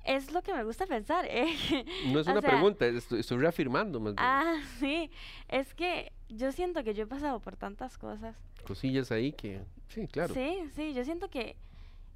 Es 0.06 0.34
lo 0.34 0.42
que 0.42 0.54
me 0.54 0.63
gusta 0.63 0.86
pensar, 0.86 1.25
¿eh? 1.25 1.46
No 2.12 2.20
es 2.20 2.28
una 2.28 2.42
sea, 2.42 2.50
pregunta, 2.52 2.86
estoy, 2.86 3.22
estoy 3.22 3.38
reafirmando 3.38 4.00
más 4.00 4.16
bien. 4.16 4.25
Ah, 4.25 4.62
sí. 4.80 5.10
Es 5.48 5.74
que 5.74 6.12
yo 6.30 6.52
siento 6.52 6.84
que 6.84 6.94
yo 6.94 7.04
he 7.04 7.08
pasado 7.08 7.40
por 7.40 7.56
tantas 7.56 7.98
cosas. 7.98 8.36
Cosillas 8.66 9.12
ahí 9.12 9.32
que... 9.32 9.62
Sí, 9.88 10.08
claro. 10.08 10.34
Sí, 10.34 10.70
sí, 10.75 10.94
yo 10.94 11.06
siento 11.06 11.30
que, 11.30 11.56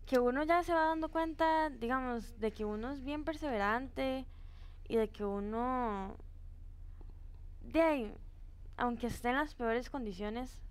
que 0.05 0.19
uno 0.19 0.43
ya 0.43 0.63
se 0.63 0.73
va 0.73 0.87
dando 0.87 1.09
cuenta, 1.09 1.69
digamos, 1.69 2.39
de 2.39 2.51
que 2.51 2.65
uno 2.65 2.91
es 2.91 3.03
bien 3.03 3.23
perseverante 3.23 4.25
y 4.87 4.95
de 4.95 5.09
que 5.09 5.25
uno, 5.25 6.15
de 7.61 7.81
ahí, 7.81 8.13
aunque 8.77 9.07
esté 9.07 9.29
en 9.29 9.35
las 9.35 9.55
peores 9.55 9.89
condiciones, 9.89 10.61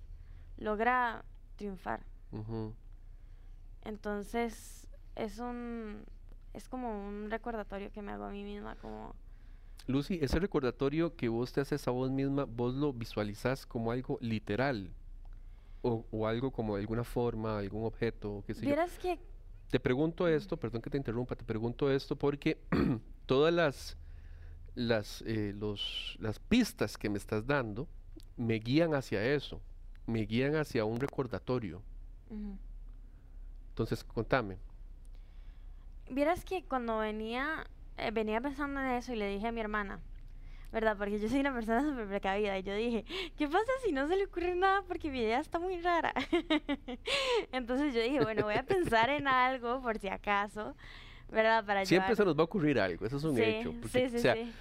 logra 0.58 1.24
triunfar. 1.56 2.00
Ujú. 2.32 2.74
Entonces, 3.82 4.88
es 5.14 5.38
un, 5.38 6.04
es 6.54 6.68
como 6.68 7.06
un 7.06 7.30
recordatorio 7.30 7.90
que 7.92 8.02
me 8.02 8.12
hago 8.12 8.24
a 8.24 8.30
mí 8.30 8.42
misma, 8.44 8.76
como, 8.76 9.14
Lucy, 9.86 10.18
ese 10.20 10.40
recordatorio 10.40 11.14
que 11.14 11.28
vos 11.28 11.52
te 11.52 11.60
haces 11.60 11.86
a 11.86 11.92
vos 11.92 12.10
misma, 12.10 12.44
vos 12.44 12.74
lo 12.74 12.92
visualizás 12.92 13.66
como 13.66 13.92
algo 13.92 14.18
literal 14.20 14.90
o, 15.82 16.04
o 16.10 16.26
algo 16.26 16.50
como 16.50 16.74
de 16.74 16.80
alguna 16.80 17.04
forma, 17.04 17.58
algún 17.58 17.84
objeto, 17.84 18.42
qué 18.46 18.54
sé 18.54 18.62
yo. 18.62 18.66
Vieras 18.68 18.98
que 18.98 19.18
Te 19.70 19.78
pregunto 19.78 20.26
esto, 20.26 20.56
perdón 20.56 20.82
que 20.82 20.90
te 20.90 20.96
interrumpa, 20.96 21.36
te 21.36 21.44
pregunto 21.44 21.90
esto 21.90 22.16
porque 22.16 22.58
todas 23.26 23.54
las, 23.54 23.96
las, 24.76 25.22
eh, 25.26 25.52
los, 25.58 26.16
las 26.20 26.38
pistas 26.38 26.96
que 26.96 27.10
me 27.10 27.18
estás 27.18 27.46
dando 27.46 27.88
me 28.36 28.54
guían 28.60 28.94
hacia 28.94 29.24
eso, 29.24 29.60
me 30.06 30.20
guían 30.20 30.54
hacia 30.54 30.84
un 30.84 31.00
recordatorio. 31.00 31.82
Entonces, 33.70 34.04
contame. 34.04 34.58
Vieras 36.10 36.44
que 36.44 36.62
cuando 36.64 36.98
venía, 36.98 37.66
eh, 37.96 38.10
venía 38.12 38.40
pensando 38.40 38.80
en 38.80 38.86
eso 38.88 39.12
y 39.12 39.16
le 39.16 39.28
dije 39.28 39.48
a 39.48 39.52
mi 39.52 39.60
hermana, 39.60 40.00
¿verdad? 40.72 40.96
Porque 40.96 41.18
yo 41.18 41.28
soy 41.28 41.40
una 41.40 41.52
persona 41.52 41.82
súper 41.82 42.06
precavida 42.06 42.56
y 42.58 42.62
yo 42.62 42.74
dije, 42.74 43.04
¿qué 43.36 43.48
pasa 43.48 43.72
si 43.84 43.92
no 43.92 44.06
se 44.06 44.16
le 44.16 44.24
ocurre 44.26 44.54
nada 44.54 44.82
porque 44.86 45.10
mi 45.10 45.20
idea 45.20 45.40
está 45.40 45.58
muy 45.58 45.80
rara? 45.80 46.12
Entonces 47.52 47.92
yo 47.94 48.00
dije, 48.02 48.20
bueno, 48.20 48.44
voy 48.44 48.54
a 48.54 48.62
pensar 48.62 49.10
en 49.10 49.26
algo 49.26 49.82
por 49.82 49.98
si 49.98 50.08
acaso, 50.08 50.76
¿verdad? 51.30 51.64
Para 51.64 51.84
Siempre 51.84 52.14
se 52.14 52.24
nos 52.24 52.36
va 52.36 52.42
a 52.42 52.44
ocurrir 52.44 52.78
algo, 52.78 53.04
eso 53.04 53.16
es 53.16 53.24
un 53.24 53.36
Sí, 53.36 53.42
hecho. 53.42 53.72
porque, 53.80 54.08
sí, 54.08 54.10
sí, 54.10 54.16
o 54.16 54.20
sea, 54.20 54.34
sí. 54.34 54.52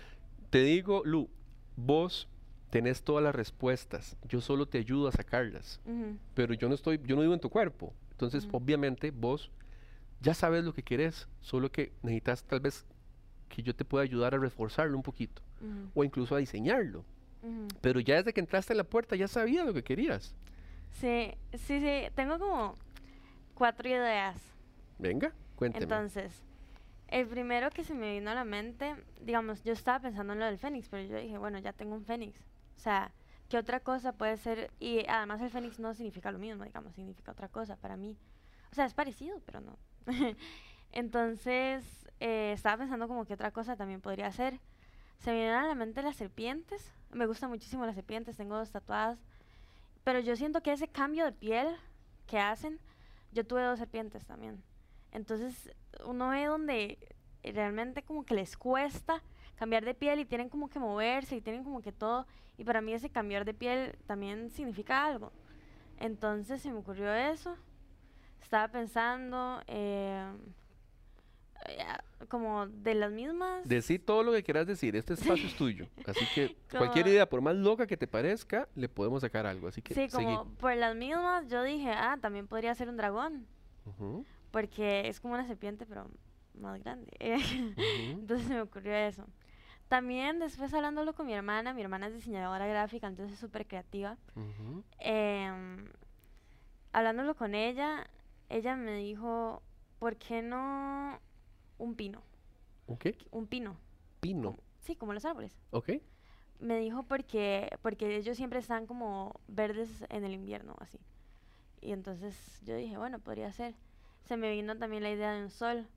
Te 0.50 0.64
digo, 0.64 1.02
Lu, 1.06 1.30
vos 1.76 2.28
tenés 2.70 3.04
todas 3.04 3.24
las 3.24 3.36
respuestas, 3.36 4.18
yo 4.28 4.42
solo 4.42 4.66
te 4.66 4.78
ayudo 4.78 5.08
a 5.08 5.12
sacarlas. 5.12 5.80
Pero 6.34 6.54
yo 6.54 6.68
no 6.68 6.76
estoy, 6.76 7.00
yo 7.06 7.16
no 7.16 7.22
vivo 7.22 7.34
en 7.34 7.40
tu 7.40 7.50
cuerpo. 7.50 7.94
Entonces, 8.12 8.48
obviamente, 8.52 9.12
vos 9.12 9.52
ya 10.22 10.34
sabes 10.34 10.64
lo 10.64 10.74
que 10.74 10.84
querés, 10.84 11.28
solo 11.42 11.72
que 11.72 11.92
necesitas 12.02 12.44
tal 12.44 12.60
vez 12.62 12.86
que 13.50 13.62
yo 13.62 13.76
te 13.76 13.86
pueda 13.86 14.04
ayudar 14.04 14.34
a 14.34 14.38
reforzarlo 14.38 14.98
un 14.98 15.04
poquito 15.04 15.42
o 15.94 16.04
incluso 16.04 16.36
a 16.36 16.40
diseñarlo. 16.40 17.04
Pero 17.82 18.00
ya 18.00 18.16
desde 18.16 18.34
que 18.34 18.40
entraste 18.40 18.74
en 18.74 18.78
la 18.78 18.84
puerta 18.84 19.16
ya 19.16 19.28
sabías 19.28 19.66
lo 19.66 19.74
que 19.74 19.84
querías. 19.84 20.36
Sí, 21.00 21.32
sí, 21.54 21.80
sí, 21.80 22.08
tengo 22.16 22.40
como 22.40 22.76
cuatro 23.54 23.88
ideas. 23.88 24.38
Venga, 24.98 25.32
cuénteme. 25.56 25.84
Entonces, 25.84 26.32
el 27.08 27.28
primero 27.28 27.70
que 27.70 27.84
se 27.84 27.94
me 27.94 28.14
vino 28.14 28.32
a 28.32 28.36
la 28.36 28.46
mente, 28.46 28.96
digamos, 29.22 29.64
yo 29.64 29.74
estaba 29.74 30.00
pensando 30.00 30.34
en 30.34 30.40
lo 30.40 30.46
del 30.46 30.58
Fénix, 30.58 30.90
pero 30.90 31.04
yo 31.04 31.18
dije, 31.18 31.38
bueno, 31.38 31.60
ya 31.60 31.74
tengo 31.74 31.96
un 31.96 32.04
Fénix. 32.04 32.40
O 32.76 32.80
sea, 32.80 33.12
¿qué 33.50 33.58
otra 33.58 33.80
cosa 33.80 34.14
puede 34.14 34.38
ser? 34.38 34.72
Y 34.80 35.06
además 35.08 35.42
el 35.42 35.50
Fénix 35.50 35.80
no 35.80 35.94
significa 35.94 36.32
lo 36.32 36.40
mismo, 36.40 36.64
digamos, 36.64 36.94
significa 36.94 37.32
otra 37.32 37.48
cosa 37.48 37.76
para 37.76 37.96
mí. 37.96 38.18
O 38.72 38.76
sea, 38.76 38.86
es 38.86 38.94
parecido, 38.94 39.40
pero 39.46 39.62
no. 39.62 39.78
Entonces, 40.92 42.08
eh, 42.20 42.52
estaba 42.54 42.78
pensando 42.78 43.08
como 43.08 43.26
que 43.26 43.34
otra 43.34 43.52
cosa 43.52 43.76
también 43.76 44.02
podría 44.02 44.32
ser. 44.32 44.60
Se 45.20 45.32
me 45.32 45.38
vienen 45.38 45.56
a 45.56 45.68
la 45.68 45.76
mente 45.76 46.02
las 46.02 46.16
serpientes. 46.16 46.92
Me 47.12 47.28
gustan 47.28 47.50
muchísimo 47.50 47.86
las 47.86 47.96
serpientes, 47.96 48.38
tengo 48.38 48.58
dos 48.58 48.72
tatuadas. 48.72 49.20
Pero 50.04 50.20
yo 50.20 50.36
siento 50.36 50.62
que 50.62 50.72
ese 50.72 50.88
cambio 50.88 51.26
de 51.26 51.32
piel 51.32 51.68
que 52.28 52.40
hacen, 52.40 52.80
yo 53.32 53.46
tuve 53.46 53.64
dos 53.64 53.80
serpientes 53.80 54.26
también. 54.26 54.62
Entonces, 55.16 55.72
uno 56.06 56.30
ve 56.30 56.46
donde 56.46 56.98
realmente 57.44 58.04
como 58.04 58.26
que 58.26 58.34
les 58.36 58.58
cuesta 58.58 59.22
cambiar 59.56 59.86
de 59.86 59.94
piel 59.94 60.20
y 60.20 60.26
tienen 60.26 60.50
como 60.50 60.70
que 60.70 60.80
moverse 60.80 61.36
y 61.38 61.42
tienen 61.42 61.64
como 61.64 61.82
que 61.82 61.92
todo. 61.92 62.28
Y 62.58 62.64
para 62.66 62.82
mí 62.82 62.94
ese 62.94 63.10
cambiar 63.10 63.46
de 63.46 63.54
piel 63.54 63.96
también 64.08 64.50
significa 64.52 65.06
algo. 65.06 65.32
Entonces 66.00 66.62
se 66.62 66.70
me 66.72 66.80
ocurrió 66.80 67.14
eso. 67.14 67.56
Estaba 68.42 68.68
pensando 68.68 69.62
eh, 69.68 70.28
como 72.28 72.68
de 72.68 72.96
las 72.96 73.12
mismas. 73.12 73.68
Decí 73.68 74.00
todo 74.00 74.24
lo 74.24 74.32
que 74.34 74.44
quieras 74.44 74.68
decir, 74.68 74.96
este 74.96 75.14
espacio 75.14 75.48
es 75.48 75.56
tuyo. 75.58 75.88
Así 76.06 76.26
que 76.34 76.56
cualquier 76.72 77.04
Como- 77.06 77.14
idea, 77.14 77.30
por 77.30 77.42
más 77.42 77.56
loca 77.56 77.88
que 77.88 77.98
te 77.98 78.08
parezca, 78.08 78.68
le 78.76 78.90
podemos 78.90 79.22
sacar 79.22 79.46
algo. 79.46 79.68
Así 79.68 79.82
que 79.82 79.94
Sí, 79.94 80.10
seguí. 80.10 80.26
como 80.26 80.46
por 80.56 80.76
las 80.76 80.96
mismas 80.96 81.48
yo 81.48 81.64
dije, 81.64 81.90
ah, 81.92 82.18
también 82.22 82.48
podría 82.48 82.76
ser 82.76 82.90
un 82.90 82.98
dragón. 82.98 83.48
Ujú, 83.86 84.26
Porque 84.56 85.10
es 85.10 85.20
como 85.20 85.34
una 85.34 85.46
serpiente, 85.46 85.86
pero 85.86 86.08
más 86.54 86.82
grande. 86.82 87.12
Entonces 88.22 88.48
se 88.48 88.54
me 88.54 88.62
ocurrió 88.62 88.94
eso. 88.96 89.26
También 89.90 90.40
después 90.40 90.74
hablándolo 90.74 91.14
con 91.14 91.26
mi 91.28 91.34
hermana, 91.34 91.74
mi 91.74 91.82
hermana 91.82 92.08
es 92.08 92.14
diseñadora 92.14 92.66
gráfica, 92.66 93.06
entonces 93.08 93.34
es 93.34 93.40
súper 93.42 93.68
creativa. 93.68 94.18
Em, 95.00 95.90
hablándolo 96.94 97.36
con 97.36 97.54
ella, 97.54 98.08
ella 98.48 98.78
me 98.78 98.96
dijo, 98.96 99.62
¿por 100.00 100.16
qué 100.16 100.42
no 100.42 101.20
un 101.78 101.96
pino? 101.96 102.22
¿Un 102.88 102.96
qué? 102.98 103.18
Un 103.32 103.48
pino. 103.48 103.76
Pino. 104.22 104.52
como- 104.52 104.64
sí, 104.80 104.96
como 104.96 105.12
los 105.12 105.26
árboles. 105.26 105.54
¿Ok? 105.72 105.90
Me 106.62 106.80
dijo 106.80 107.04
porque, 107.04 107.78
porque 107.82 108.16
ellos 108.16 108.38
siempre 108.38 108.60
están 108.60 108.88
como 108.88 109.38
verdes 109.50 110.06
en 110.08 110.24
el 110.24 110.32
invierno, 110.34 110.78
así. 110.80 110.98
Y 111.82 111.92
entonces 111.92 112.62
yo 112.64 112.78
dije, 112.78 112.98
bueno, 112.98 113.20
podría 113.20 113.52
ser. 113.52 113.76
Se 114.26 114.38
me 114.38 114.52
vino 114.52 114.78
también 114.78 115.04
la 115.04 115.12
idea 115.12 115.34
de 115.34 115.44
un 115.44 115.50
sol, 115.50 115.88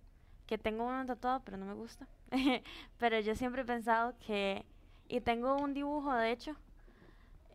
que 0.47 0.59
tengo 0.59 0.85
uno 0.85 1.05
tatuado, 1.07 1.41
pero 1.45 1.57
no 1.57 1.67
me 1.67 1.75
gusta. 1.75 2.07
pero 2.99 3.19
yo 3.21 3.35
siempre 3.35 3.63
he 3.63 3.65
pensado 3.65 4.15
que, 4.27 4.65
y 5.09 5.21
tengo 5.21 5.57
un 5.57 5.75
dibujo, 5.75 6.13
de 6.15 6.31
hecho, 6.31 6.57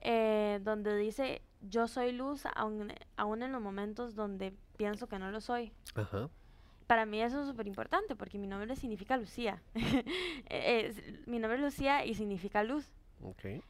eh, 0.02 0.60
donde 0.64 0.98
dice, 0.98 1.42
yo 1.62 1.88
soy 1.88 2.12
luz, 2.12 2.44
aun, 2.56 2.92
aun 3.18 3.44
en 3.44 3.52
los 3.52 3.62
momentos 3.62 4.16
donde 4.16 4.54
pienso 4.78 5.08
que 5.08 5.20
no 5.20 5.32
lo 5.32 5.42
soy. 5.42 5.72
Ajá. 5.96 6.30
Para 6.88 7.06
mí 7.06 7.22
eso 7.22 7.42
es 7.42 7.48
súper 7.48 7.68
importante, 7.68 8.16
porque 8.16 8.38
mi 8.38 8.48
nombre 8.48 8.76
significa 8.76 9.16
Lucía. 9.18 9.62
Eh, 9.76 10.04
es- 10.98 11.28
mi 11.28 11.40
nombre 11.40 11.58
es 11.58 11.64
Lucía 11.64 12.06
y 12.06 12.14
significa 12.16 12.64
luz. 12.64 12.92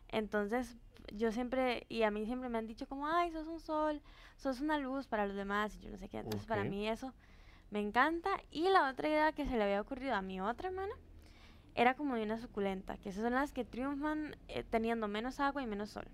Entonces, 0.10 0.76
yo 1.12 1.32
siempre, 1.32 1.86
y 1.90 2.04
a 2.04 2.12
mí 2.12 2.26
siempre 2.26 2.50
me 2.50 2.58
han 2.58 2.68
dicho 2.68 2.88
como, 2.88 3.08
ay, 3.08 3.32
sos 3.32 3.48
un 3.48 3.60
sol, 3.60 4.02
sos 4.38 4.62
una 4.62 4.78
luz 4.78 5.08
para 5.08 5.28
los 5.28 5.36
demás, 5.36 5.76
y 5.76 5.80
yo 5.80 5.90
no 5.90 5.98
sé 5.98 6.10
qué. 6.10 6.20
Entonces, 6.20 6.48
para 6.48 6.64
mí 6.64 6.88
eso 6.88 7.14
me 7.72 7.80
encanta. 7.80 8.30
Y 8.52 8.70
la 8.70 8.90
otra 8.90 9.10
idea 9.10 9.32
que 9.32 9.46
se 9.46 9.58
le 9.58 9.64
había 9.64 9.82
ocurrido 9.82 10.16
a 10.16 10.22
mi 10.22 10.40
otra 10.40 10.70
hermana 10.70 10.94
era 11.76 11.96
como 11.96 12.16
de 12.16 12.24
una 12.24 12.38
suculenta, 12.40 12.98
que 12.98 13.10
esas 13.10 13.24
son 13.24 13.34
las 13.34 13.52
que 13.52 13.66
triunfan 13.66 14.36
eh, 14.48 14.64
teniendo 14.64 15.08
menos 15.08 15.40
agua 15.40 15.62
y 15.64 15.68
menos 15.68 15.90
sol. 15.90 16.06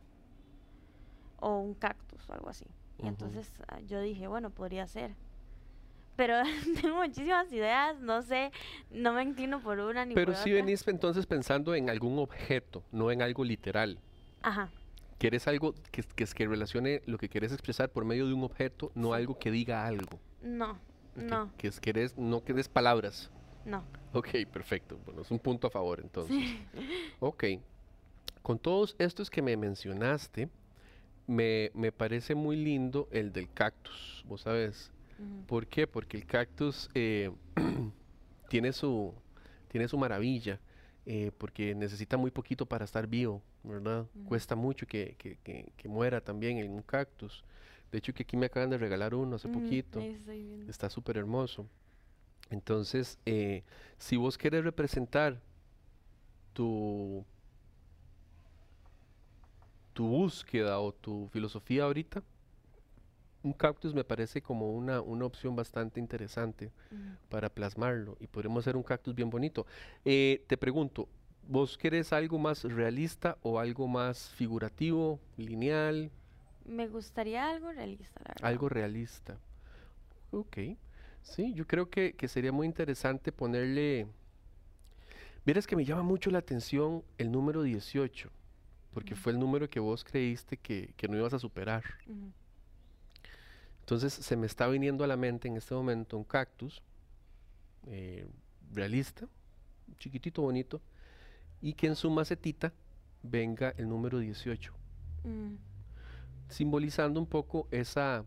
O 1.42 1.58
un 1.60 1.74
cactus 1.74 2.30
o 2.30 2.34
algo 2.34 2.50
así. 2.50 2.66
Y 3.02 3.08
entonces 3.08 3.54
ah, 3.68 3.80
yo 3.82 4.02
dije, 4.02 4.28
bueno, 4.28 4.50
podría 4.50 4.88
ser. 4.88 5.16
Pero 6.16 6.36
tengo 6.82 6.98
muchísimas 6.98 7.52
ideas, 7.52 8.00
no 8.00 8.22
sé, 8.22 8.52
no 8.92 9.14
me 9.14 9.24
inclino 9.24 9.62
por 9.62 9.80
una 9.80 10.06
ni 10.06 10.16
Pero 10.16 10.34
por 10.34 10.36
si 10.36 10.52
otra. 10.52 10.66
venís 10.66 10.86
entonces 10.88 11.26
pensando 11.26 11.76
en 11.76 11.90
algún 11.90 12.20
objeto, 12.20 12.84
no 12.92 13.12
en 13.12 13.22
algo 13.22 13.44
literal. 13.44 14.00
Ajá, 14.42 14.70
Quieres 15.20 15.48
algo 15.48 15.76
que, 15.92 16.02
que, 16.02 16.26
que 16.26 16.48
relacione 16.48 17.02
lo 17.06 17.18
que 17.20 17.30
quieres 17.30 17.52
expresar 17.52 17.90
por 17.92 18.06
medio 18.06 18.26
de 18.28 18.34
un 18.34 18.44
objeto, 18.44 18.92
no 18.96 19.14
algo 19.14 19.38
que 19.38 19.52
diga 19.52 19.86
algo. 19.86 20.20
no, 20.42 20.80
no, 21.16 21.52
Que 21.58 21.68
es, 21.68 21.80
querés, 21.80 22.18
no 22.18 22.44
que 22.44 22.54
des 22.54 22.68
palabras. 22.70 23.30
no. 23.66 23.84
Ok, 24.14 24.30
perfecto. 24.52 24.98
Bueno, 25.06 25.22
es 25.22 25.30
un 25.30 25.38
punto 25.38 25.68
a 25.68 25.70
favor 25.70 26.00
entonces. 26.00 26.36
Sí. 26.36 26.60
Ok. 27.20 27.44
Con 28.42 28.58
todos 28.58 28.96
estos 28.98 29.30
que 29.30 29.42
me 29.44 29.56
mencionaste, 29.58 30.50
me, 31.28 31.70
me 31.76 31.92
parece 31.92 32.34
muy 32.34 32.56
lindo 32.56 33.08
el 33.12 33.32
del 33.32 33.52
cactus, 33.54 34.24
vos 34.28 34.42
sabes. 34.42 34.92
¿Por 35.46 35.68
qué? 35.68 35.86
Porque 35.86 36.16
el 36.18 36.26
cactus 36.26 36.90
eh, 36.96 37.30
tiene, 38.50 38.72
su, 38.72 39.14
tiene 39.68 39.88
su 39.90 39.98
maravilla, 39.98 40.60
eh, 41.12 41.32
porque 41.40 41.74
necesita 41.74 42.18
muy 42.18 42.30
poquito 42.30 42.68
para 42.68 42.86
estar 42.86 43.08
vivo, 43.08 43.42
¿verdad? 43.64 44.06
Cuesta 44.28 44.56
mucho 44.56 44.86
que, 44.86 45.16
que- 45.18 45.38
que- 45.44 45.72
que 45.76 45.90
muera 45.90 46.22
también 46.22 46.60
en 46.60 46.70
un 46.72 46.84
cactus. 46.84 47.44
De 47.92 47.98
hecho, 47.98 48.14
que 48.14 48.22
aquí 48.22 48.38
me 48.38 48.46
acaban 48.46 48.70
de 48.70 48.78
regalar 48.78 49.16
uno 49.16 49.36
hace 49.38 49.50
poquito. 49.50 50.02
Está 50.70 50.88
súper 50.88 51.18
hermoso. 51.18 51.66
Entonces, 52.52 53.18
eh, 53.26 53.64
si 53.98 54.18
vos 54.18 54.38
querés 54.38 54.64
representar 54.64 55.40
tu, 56.54 57.26
tu 59.94 60.08
búsqueda 60.08 60.80
o 60.80 60.92
tu 60.94 61.28
filosofía 61.32 61.84
ahorita, 61.86 62.22
un 63.44 63.54
cactus 63.54 63.94
me 63.94 64.04
parece 64.04 64.42
como 64.42 64.72
una, 64.74 65.02
una 65.02 65.26
opción 65.26 65.56
bastante 65.56 66.00
interesante 66.00 66.72
para 67.30 67.50
plasmarlo 67.50 68.18
y 68.20 68.28
podremos 68.28 68.64
hacer 68.64 68.76
un 68.76 68.84
cactus 68.84 69.16
bien 69.16 69.30
bonito. 69.30 69.66
Eh, 70.06 70.44
te 70.48 70.58
pregunto, 70.58 71.08
¿vos 71.48 71.78
querés 71.78 72.12
algo 72.14 72.38
más 72.38 72.64
realista 72.64 73.38
o 73.42 73.60
algo 73.60 73.88
más 73.88 74.30
figurativo, 74.32 75.20
lineal, 75.38 76.12
Me 76.66 76.88
gustaría 76.88 77.50
algo 77.50 77.72
realista, 77.72 78.22
la 78.26 78.34
verdad. 78.36 78.48
algo 78.48 78.70
realista? 78.70 79.40
Ok, 80.32 80.58
sí, 81.22 81.54
yo 81.54 81.66
creo 81.68 81.90
que, 81.90 82.14
que 82.16 82.28
sería 82.28 82.52
muy 82.52 82.68
interesante 82.68 83.32
ponerle... 83.32 84.08
Vieras 85.46 85.66
que 85.66 85.76
me 85.76 85.86
llama 85.86 86.04
mucho 86.04 86.30
la 86.32 86.40
atención 86.40 87.04
el 87.18 87.32
número 87.32 87.64
18, 87.64 88.30
porque 88.92 89.16
fue 89.16 89.32
el 89.32 89.40
número 89.40 89.70
que 89.70 89.80
vos 89.80 90.04
creíste 90.04 90.58
que, 90.58 90.94
que 90.98 91.08
no 91.08 91.18
ibas 91.18 91.34
a 91.34 91.40
superar. 91.40 91.84
Entonces 93.90 94.14
se 94.14 94.36
me 94.36 94.46
está 94.46 94.68
viniendo 94.68 95.04
a 95.04 95.08
la 95.08 95.18
mente 95.18 95.48
en 95.48 95.58
este 95.58 95.74
momento 95.74 96.16
un 96.16 96.24
cactus 96.24 96.80
eh, 97.88 98.28
realista, 98.72 99.28
chiquitito, 99.98 100.44
bonito, 100.44 100.80
y 101.60 101.74
que 101.74 101.88
en 101.88 101.96
su 101.96 102.12
macetita 102.12 102.72
venga 103.24 103.74
el 103.78 103.90
número 103.90 104.20
18, 104.20 104.76
Mm, 105.24 105.56
simbolizando 106.50 107.20
un 107.20 107.26
poco 107.26 107.68
esa, 107.72 108.24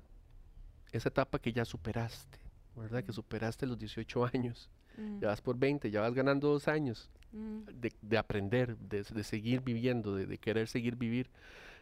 esa 0.90 1.08
etapa 1.08 1.38
que 1.38 1.52
ya 1.52 1.64
superaste, 1.64 2.40
¿verdad? 2.74 3.04
Que 3.04 3.12
Mm. 3.12 3.14
superaste 3.14 3.64
los 3.64 3.78
18 3.78 4.24
años, 4.34 4.68
mm, 4.98 5.20
ya 5.20 5.28
vas 5.28 5.40
por 5.40 5.56
20, 5.56 5.92
ya 5.92 6.00
vas 6.00 6.12
ganando 6.12 6.48
dos 6.48 6.66
años 6.66 7.08
mm, 7.30 7.66
de, 7.72 7.92
de 8.02 8.18
aprender, 8.18 8.76
de, 8.78 9.04
de 9.04 9.22
seguir 9.22 9.60
viviendo, 9.60 10.16
de, 10.16 10.26
de 10.26 10.38
querer 10.38 10.66
seguir 10.66 10.96
vivir. 10.96 11.30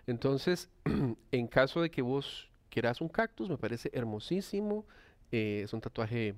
Entonces, 0.06 0.68
en 1.32 1.46
caso 1.49 1.80
de 1.80 1.90
que 1.90 2.02
vos 2.02 2.50
quieras 2.70 3.00
un 3.00 3.08
cactus, 3.08 3.48
me 3.48 3.58
parece 3.58 3.90
hermosísimo, 3.92 4.86
eh, 5.32 5.62
es 5.64 5.72
un 5.72 5.80
tatuaje 5.80 6.34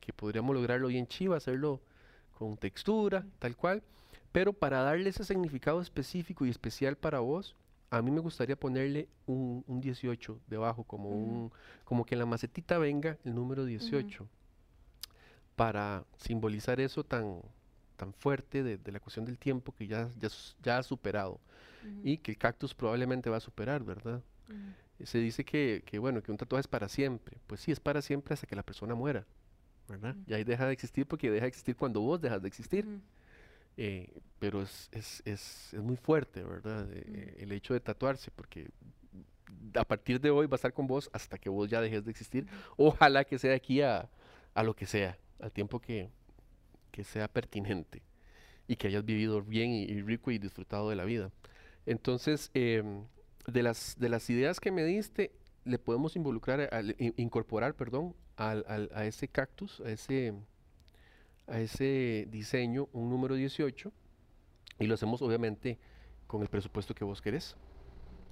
que 0.00 0.12
podríamos 0.12 0.54
lograrlo 0.54 0.88
bien 0.88 1.06
chiva, 1.06 1.36
hacerlo 1.36 1.80
con 2.36 2.56
textura, 2.56 3.24
tal 3.38 3.56
cual, 3.56 3.82
pero 4.32 4.52
para 4.52 4.82
darle 4.82 5.10
ese 5.10 5.24
significado 5.24 5.80
específico 5.80 6.44
y 6.44 6.50
especial 6.50 6.96
para 6.96 7.20
vos, 7.20 7.54
a 7.90 8.00
mí 8.00 8.10
me 8.10 8.20
gustaría 8.20 8.56
ponerle 8.56 9.08
un, 9.26 9.62
un 9.68 9.80
18 9.80 10.40
debajo, 10.48 10.82
como, 10.84 11.10
un, 11.10 11.52
como 11.84 12.04
que 12.04 12.14
en 12.14 12.20
la 12.20 12.26
macetita 12.26 12.78
venga 12.78 13.18
el 13.24 13.34
número 13.34 13.64
18, 13.64 14.26
para 15.54 16.04
simbolizar 16.16 16.80
eso 16.80 17.04
tan, 17.04 17.42
tan 17.96 18.14
fuerte 18.14 18.62
de, 18.62 18.78
de 18.78 18.92
la 18.92 18.98
cuestión 18.98 19.26
del 19.26 19.38
tiempo 19.38 19.72
que 19.72 19.86
ya, 19.86 20.08
ya, 20.18 20.28
ya 20.62 20.78
ha 20.78 20.82
superado 20.82 21.38
y 22.04 22.18
que 22.18 22.32
el 22.32 22.38
cactus 22.38 22.74
probablemente 22.74 23.28
va 23.28 23.38
a 23.38 23.40
superar, 23.40 23.82
¿verdad? 23.84 24.22
Se 25.04 25.18
dice 25.18 25.44
que, 25.44 25.82
que, 25.86 25.98
bueno, 25.98 26.22
que 26.22 26.30
un 26.30 26.38
tatuaje 26.38 26.62
es 26.62 26.68
para 26.68 26.88
siempre. 26.88 27.38
Pues 27.46 27.60
sí, 27.60 27.72
es 27.72 27.80
para 27.80 28.02
siempre 28.02 28.34
hasta 28.34 28.46
que 28.46 28.56
la 28.56 28.62
persona 28.62 28.94
muera, 28.94 29.26
¿verdad? 29.88 30.16
Y 30.26 30.34
ahí 30.34 30.44
deja 30.44 30.66
de 30.66 30.72
existir 30.72 31.06
porque 31.06 31.30
deja 31.30 31.42
de 31.44 31.48
existir 31.48 31.76
cuando 31.76 32.00
vos 32.00 32.20
dejas 32.20 32.42
de 32.42 32.48
existir. 32.48 32.86
Eh, 33.76 34.08
pero 34.38 34.62
es, 34.62 34.88
es, 34.92 35.22
es, 35.24 35.72
es 35.72 35.80
muy 35.80 35.96
fuerte, 35.96 36.42
¿verdad? 36.42 36.86
Eh, 36.92 37.36
el 37.40 37.52
hecho 37.52 37.74
de 37.74 37.80
tatuarse, 37.80 38.30
porque 38.30 38.68
a 39.74 39.84
partir 39.84 40.20
de 40.20 40.30
hoy 40.30 40.46
va 40.46 40.54
a 40.54 40.56
estar 40.56 40.72
con 40.72 40.86
vos 40.86 41.08
hasta 41.12 41.38
que 41.38 41.48
vos 41.48 41.68
ya 41.70 41.80
dejes 41.80 42.04
de 42.04 42.10
existir. 42.10 42.46
Ojalá 42.76 43.24
que 43.24 43.38
sea 43.38 43.50
de 43.50 43.56
aquí 43.56 43.80
a, 43.80 44.08
a 44.54 44.62
lo 44.62 44.74
que 44.74 44.86
sea, 44.86 45.18
al 45.40 45.52
tiempo 45.52 45.80
que, 45.80 46.10
que 46.90 47.04
sea 47.04 47.28
pertinente 47.28 48.02
y 48.68 48.76
que 48.76 48.88
hayas 48.88 49.04
vivido 49.04 49.42
bien 49.42 49.70
y, 49.72 49.84
y 49.84 50.02
rico 50.02 50.30
y 50.30 50.38
disfrutado 50.38 50.90
de 50.90 50.96
la 50.96 51.04
vida. 51.04 51.30
Entonces, 51.86 52.50
em, 52.54 53.04
de, 53.46 53.62
las, 53.62 53.96
de 53.98 54.08
las 54.08 54.28
ideas 54.30 54.60
que 54.60 54.70
me 54.70 54.84
diste, 54.84 55.32
le 55.64 55.78
podemos 55.78 56.16
involucrar, 56.16 56.60
a- 56.60 56.64
al- 56.66 56.96
in- 56.98 57.14
incorporar, 57.16 57.74
perdón, 57.74 58.14
al, 58.36 58.64
al- 58.68 58.90
a 58.94 59.04
ese 59.04 59.28
cactus, 59.28 59.80
a 59.80 59.90
ese, 59.90 60.32
a 61.46 61.60
ese 61.60 62.26
diseño, 62.30 62.88
un 62.92 63.10
número 63.10 63.34
18, 63.34 63.92
y 64.78 64.86
lo 64.86 64.94
hacemos 64.94 65.22
obviamente 65.22 65.78
con 66.26 66.42
el 66.42 66.48
presupuesto 66.48 66.94
que 66.94 67.04
vos 67.04 67.20
querés. 67.20 67.56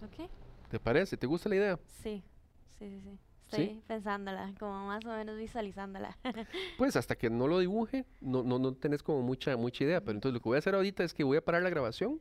Ok, 0.02 0.28
¿Te 0.70 0.78
parece? 0.80 1.16
¿Te 1.16 1.26
gusta 1.26 1.48
la 1.48 1.56
idea? 1.56 1.78
sí, 2.02 2.22
sí, 2.78 2.88
sí, 2.88 3.00
sí. 3.04 3.18
¿Sí? 3.50 3.62
Estoy 3.62 3.82
pensándola, 3.88 4.54
como 4.60 4.86
más 4.86 5.04
o 5.04 5.08
menos 5.08 5.36
visualizándola. 5.36 6.16
Pues 6.78 6.94
hasta 6.94 7.16
que 7.16 7.28
no 7.28 7.48
lo 7.48 7.58
dibuje, 7.58 8.04
no, 8.20 8.44
no, 8.44 8.58
no 8.60 8.72
tenés 8.74 9.02
como 9.02 9.22
mucha, 9.22 9.56
mucha 9.56 9.82
idea. 9.84 10.00
Pero 10.00 10.12
entonces 10.12 10.34
lo 10.34 10.40
que 10.40 10.48
voy 10.48 10.56
a 10.56 10.60
hacer 10.60 10.74
ahorita 10.76 11.02
es 11.02 11.12
que 11.12 11.24
voy 11.24 11.36
a 11.36 11.44
parar 11.44 11.60
la 11.62 11.68
grabación 11.68 12.20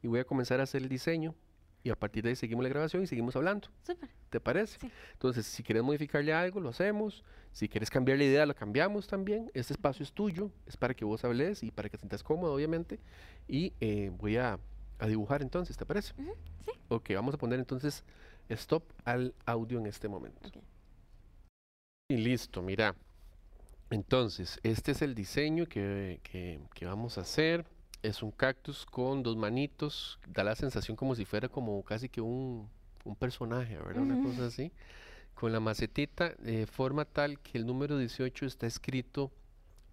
y 0.00 0.06
voy 0.06 0.20
a 0.20 0.24
comenzar 0.24 0.60
a 0.60 0.62
hacer 0.62 0.82
el 0.82 0.88
diseño. 0.88 1.34
Y 1.82 1.90
a 1.90 1.96
partir 1.96 2.22
de 2.22 2.30
ahí 2.30 2.36
seguimos 2.36 2.62
la 2.62 2.68
grabación 2.68 3.02
y 3.02 3.06
seguimos 3.06 3.34
hablando. 3.36 3.68
Súper. 3.86 4.10
¿Te 4.28 4.38
parece? 4.38 4.78
Sí. 4.78 4.90
Entonces, 5.12 5.46
si 5.46 5.62
quieres 5.62 5.82
modificarle 5.82 6.32
algo, 6.32 6.60
lo 6.60 6.68
hacemos. 6.68 7.24
Si 7.52 7.68
quieres 7.68 7.88
cambiar 7.90 8.18
la 8.18 8.24
idea, 8.24 8.44
lo 8.46 8.54
cambiamos 8.54 9.06
también. 9.06 9.50
Este 9.54 9.72
espacio 9.72 10.02
es 10.02 10.12
tuyo, 10.12 10.50
es 10.66 10.76
para 10.76 10.92
que 10.94 11.04
vos 11.04 11.24
hables 11.24 11.62
y 11.62 11.70
para 11.70 11.88
que 11.88 11.96
te 11.96 12.02
sientas 12.02 12.22
cómodo, 12.22 12.54
obviamente. 12.54 13.00
Y 13.48 13.72
eh, 13.80 14.12
voy 14.18 14.36
a, 14.36 14.58
a 14.98 15.06
dibujar 15.06 15.40
entonces, 15.42 15.76
¿te 15.76 15.86
parece? 15.86 16.12
Sí. 16.16 16.72
Ok, 16.88 17.10
vamos 17.14 17.34
a 17.34 17.38
poner 17.38 17.58
entonces 17.58 18.04
stop 18.50 18.84
al 19.04 19.34
audio 19.46 19.78
en 19.78 19.86
este 19.86 20.06
momento. 20.08 20.50
Y 22.08 22.16
listo, 22.18 22.60
mira. 22.62 22.94
Entonces, 23.90 24.60
este 24.62 24.92
es 24.92 25.02
el 25.02 25.14
diseño 25.14 25.66
que, 25.66 26.20
que- 26.22 26.60
que 26.74 26.86
vamos 26.86 27.18
a 27.18 27.22
hacer. 27.22 27.64
Es 28.02 28.22
un 28.22 28.30
cactus 28.30 28.86
con 28.86 29.22
dos 29.22 29.36
manitos. 29.36 30.18
Da 30.28 30.42
la 30.44 30.54
sensación 30.54 30.96
como 30.96 31.14
si 31.14 31.24
fuera 31.24 31.48
como 31.48 31.82
casi 31.82 32.08
que 32.08 32.20
un, 32.20 32.68
un 33.04 33.16
personaje, 33.16 33.76
¿verdad? 33.76 34.02
Una 34.02 34.22
cosa 34.22 34.46
así. 34.46 34.72
Con 35.34 35.52
la 35.52 35.60
macetita 35.60 36.34
de 36.38 36.66
forma 36.66 37.04
tal 37.04 37.38
que 37.40 37.58
el 37.58 37.66
número 37.66 37.98
18 37.98 38.46
está 38.46 38.66
escrito 38.66 39.30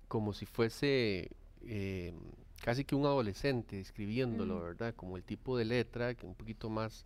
como 0.07 0.31
si 0.33 0.45
fuese 0.45 1.31
eh, 1.65 2.13
casi 2.61 2.85
que 2.85 2.95
un 2.95 3.05
adolescente 3.05 3.79
escribiéndolo, 3.79 4.55
Mm. 4.55 4.61
¿verdad? 4.63 4.95
Como 4.95 5.17
el 5.17 5.23
tipo 5.23 5.57
de 5.57 5.65
letra, 5.65 6.15
que 6.15 6.25
un 6.25 6.33
poquito 6.35 6.69
más, 6.69 7.05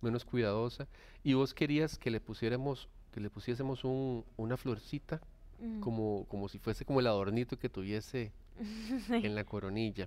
menos 0.00 0.24
cuidadosa. 0.24 0.86
Y 1.24 1.34
vos 1.34 1.54
querías 1.54 1.98
que 1.98 2.10
le 2.10 2.20
pusiéramos, 2.20 2.88
que 3.12 3.20
le 3.20 3.30
pusiésemos 3.30 3.84
un, 3.84 4.24
una 4.36 4.56
florcita, 4.56 5.20
Mm. 5.58 5.80
como, 5.80 6.26
como 6.28 6.48
si 6.50 6.58
fuese 6.58 6.84
como 6.84 7.00
el 7.00 7.06
adornito 7.06 7.58
que 7.58 7.70
tuviese 7.70 8.30
en 9.08 9.34
la 9.34 9.44
coronilla. 9.44 10.06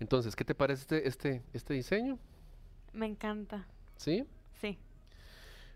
Entonces, 0.00 0.34
¿qué 0.36 0.44
te 0.44 0.54
parece 0.54 0.82
este, 0.82 1.08
este, 1.08 1.42
este 1.52 1.74
diseño? 1.74 2.18
Me 2.92 3.06
encanta. 3.06 3.66
¿Sí? 3.96 4.24
Sí. 4.60 4.78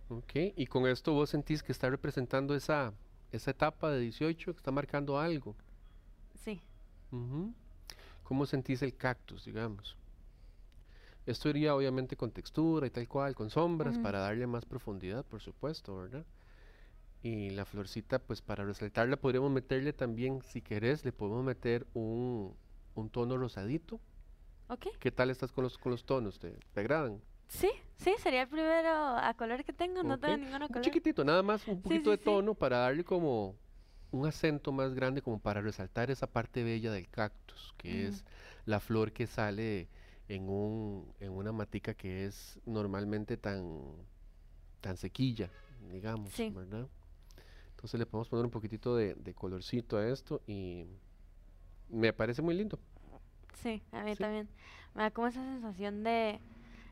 Ok. 0.08 0.32
Y 0.56 0.66
con 0.66 0.86
esto 0.86 1.12
vos 1.12 1.30
sentís 1.30 1.62
que 1.62 1.72
está 1.72 1.88
representando 1.90 2.54
esa, 2.54 2.92
esa 3.32 3.50
etapa 3.50 3.90
de 3.90 4.00
18, 4.00 4.52
que 4.52 4.58
está 4.58 4.70
marcando 4.70 5.18
algo. 5.18 5.54
Sí. 6.34 6.60
¿Cómo 8.22 8.46
sentís 8.46 8.82
el 8.82 8.96
cactus, 8.96 9.44
digamos? 9.44 9.96
Esto 11.26 11.50
iría 11.50 11.74
obviamente 11.74 12.16
con 12.16 12.30
textura 12.30 12.86
y 12.86 12.90
tal 12.90 13.06
cual, 13.06 13.34
con 13.34 13.50
sombras, 13.50 13.98
para 13.98 14.20
darle 14.20 14.46
más 14.46 14.64
profundidad, 14.64 15.24
por 15.26 15.40
supuesto, 15.40 15.96
¿verdad? 15.96 16.24
Y 17.22 17.50
la 17.50 17.64
florcita, 17.64 18.18
pues 18.18 18.40
para 18.40 18.64
resaltarla 18.64 19.16
podríamos 19.16 19.50
meterle 19.50 19.92
también, 19.92 20.40
si 20.42 20.62
querés, 20.62 21.04
le 21.04 21.12
podemos 21.12 21.44
meter 21.44 21.86
un, 21.92 22.54
un 22.94 23.10
tono 23.10 23.36
rosadito. 23.36 24.00
¿Qué 24.98 25.10
tal 25.10 25.30
estás 25.30 25.50
con 25.52 25.64
los, 25.64 25.78
con 25.78 25.92
los 25.92 26.04
tonos? 26.04 26.38
¿Te, 26.38 26.50
te 26.72 26.80
agradan? 26.80 27.20
Sí, 27.48 27.70
sí, 27.96 28.14
sería 28.18 28.42
el 28.42 28.48
primero 28.48 28.90
a 28.90 29.32
color 29.34 29.64
que 29.64 29.72
tengo. 29.72 30.02
No 30.02 30.18
tengo 30.18 30.36
ninguno 30.36 30.64
a 30.64 30.66
Un 30.66 30.68
color. 30.68 30.82
chiquitito, 30.82 31.24
nada 31.24 31.42
más 31.42 31.66
un 31.66 31.80
poquito 31.80 32.10
sí, 32.10 32.16
de 32.16 32.18
sí. 32.18 32.24
tono 32.24 32.54
para 32.54 32.78
darle 32.78 33.04
como 33.04 33.56
un 34.10 34.26
acento 34.26 34.70
más 34.72 34.94
grande, 34.94 35.22
como 35.22 35.38
para 35.38 35.60
resaltar 35.62 36.10
esa 36.10 36.26
parte 36.26 36.62
bella 36.62 36.92
del 36.92 37.08
cactus, 37.08 37.74
que 37.78 38.06
es 38.08 38.24
la 38.66 38.80
flor 38.80 39.12
que 39.12 39.26
sale 39.26 39.88
en 40.28 40.48
un, 40.50 41.10
en 41.20 41.32
una 41.32 41.52
matica 41.52 41.94
que 41.94 42.26
es 42.26 42.58
normalmente 42.66 43.38
tan, 43.38 43.80
tan 44.82 44.96
sequilla, 44.98 45.50
digamos. 45.90 46.30
¿verdad? 46.36 46.86
Entonces 47.70 47.98
le 47.98 48.04
podemos 48.06 48.28
poner 48.28 48.44
un 48.44 48.50
poquitito 48.50 48.94
de, 48.96 49.14
de 49.14 49.34
colorcito 49.34 49.96
a 49.96 50.06
esto 50.08 50.42
y 50.46 50.84
me 51.88 52.12
parece 52.12 52.42
muy 52.42 52.54
lindo. 52.54 52.78
Sí, 53.62 53.82
a 53.92 54.02
mí 54.02 54.14
Sí. 54.14 54.22
también. 54.22 54.48
Me 54.94 55.02
da 55.02 55.10
como 55.10 55.26
esa 55.26 55.42
sensación 55.42 56.02
de 56.04 56.40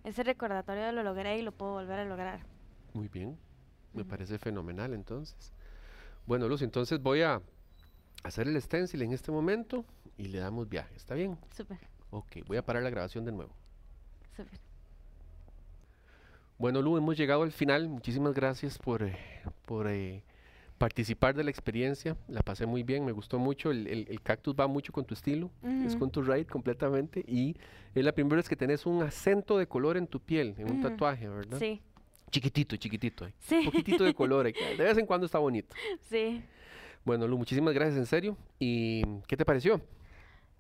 ese 0.05 0.23
recordatorio 0.23 0.85
de 0.85 0.93
lo 0.93 1.03
logré 1.03 1.39
y 1.39 1.43
lo 1.43 1.53
puedo 1.53 1.73
volver 1.73 1.99
a 2.01 2.05
lograr. 2.05 2.41
Muy 2.93 3.09
bien, 3.09 3.37
me 3.93 4.05
parece 4.05 4.39
fenomenal 4.39 4.95
entonces. 4.95 5.53
Bueno, 6.27 6.49
Luz, 6.49 6.63
entonces 6.63 7.01
voy 7.03 7.23
a 7.23 7.41
hacer 8.25 8.49
el 8.49 8.61
stencil 8.61 9.03
en 9.03 9.13
este 9.13 9.31
momento 9.33 9.85
y 10.17 10.29
le 10.29 10.39
damos 10.39 10.69
viaje, 10.69 10.95
¿está 10.97 11.15
bien? 11.15 11.39
Súper, 11.55 11.79
Ok, 12.11 12.39
voy 12.47 12.57
a 12.57 12.65
parar 12.65 12.83
la 12.83 12.91
grabación 12.91 13.25
de 13.25 13.33
nuevo. 13.33 13.53
súper. 14.37 14.59
Bueno, 16.59 16.81
Lu, 16.81 16.97
hemos 16.97 17.17
llegado 17.19 17.43
al 17.43 17.53
final. 17.53 17.89
Muchísimas 17.89 18.33
gracias 18.33 18.79
por, 18.79 19.03
eh, 19.03 19.19
por 19.67 19.89
eh, 19.89 20.23
participar 20.79 21.35
de 21.35 21.45
la 21.45 21.51
experiencia. 21.51 22.17
La 22.29 22.41
pasé 22.43 22.67
muy 22.67 22.83
bien, 22.83 23.05
me 23.05 23.13
gustó 23.13 23.39
mucho. 23.39 23.71
El, 23.71 23.87
el- 23.87 24.07
el 24.09 24.21
cactus 24.21 24.55
va 24.55 24.67
mucho 24.67 24.93
con 24.93 25.05
tu 25.05 25.15
estilo, 25.15 25.51
es 25.85 25.97
con 25.97 26.11
tu 26.11 26.23
ride 26.23 26.45
completamente. 26.47 27.25
Y 27.27 27.57
es 27.95 28.05
la 28.05 28.13
primera 28.13 28.37
vez 28.37 28.49
que 28.49 28.57
tenés 28.57 28.85
un 28.87 29.03
acento 29.03 29.59
de 29.59 29.67
color 29.67 29.97
en 29.97 30.07
tu 30.07 30.21
piel, 30.21 30.55
en 30.59 30.71
un 30.71 30.81
tatuaje, 30.83 31.29
¿verdad? 31.29 31.59
Sí, 31.59 31.81
Chiquitito, 32.31 32.77
chiquitito. 32.77 33.29
sí, 33.39 33.57
Un 33.59 33.65
poquitito 33.67 34.03
de 34.05 34.13
color. 34.15 34.53
De 34.53 34.85
vez 34.85 34.99
en 34.99 35.07
cuando 35.07 35.27
está 35.27 35.39
bonito. 35.39 35.75
sí. 36.11 36.43
Bueno, 37.05 37.29
Lu, 37.29 37.39
muchísimas 37.39 37.73
gracias, 37.73 37.97
en 37.99 38.07
serio. 38.07 38.37
¿Y 38.59 39.05
qué 39.29 39.37
te 39.37 39.45
pareció? 39.45 39.81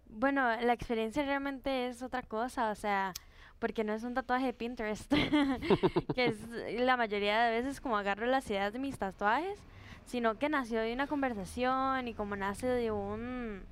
Bueno, 0.09 0.43
la 0.61 0.73
experiencia 0.73 1.25
realmente 1.25 1.89
es 1.89 2.03
otra 2.03 2.23
cosa, 2.23 2.71
o 2.71 2.75
sea, 2.77 3.13
porque 3.59 3.83
no 3.83 3.93
es 3.93 4.05
un 4.05 4.15
tatuaje 4.15 4.47
de 4.47 4.53
Pinterest, 4.53 5.13
que 6.15 6.27
es 6.27 6.37
la 6.79 6.97
mayoría 6.97 7.43
de 7.47 7.51
veces 7.61 7.81
como 7.81 7.97
agarro 7.97 8.27
las 8.27 8.49
ideas 8.49 8.73
de 8.73 8.79
mis 8.79 8.97
tatuajes, 8.97 9.59
sino 10.07 10.39
que 10.39 10.49
nació 10.49 10.81
de 10.81 10.93
una 10.93 11.07
conversación 11.07 12.09
y 12.09 12.15
como 12.15 12.37
nace 12.37 12.67
de 12.67 12.91
un 12.91 13.63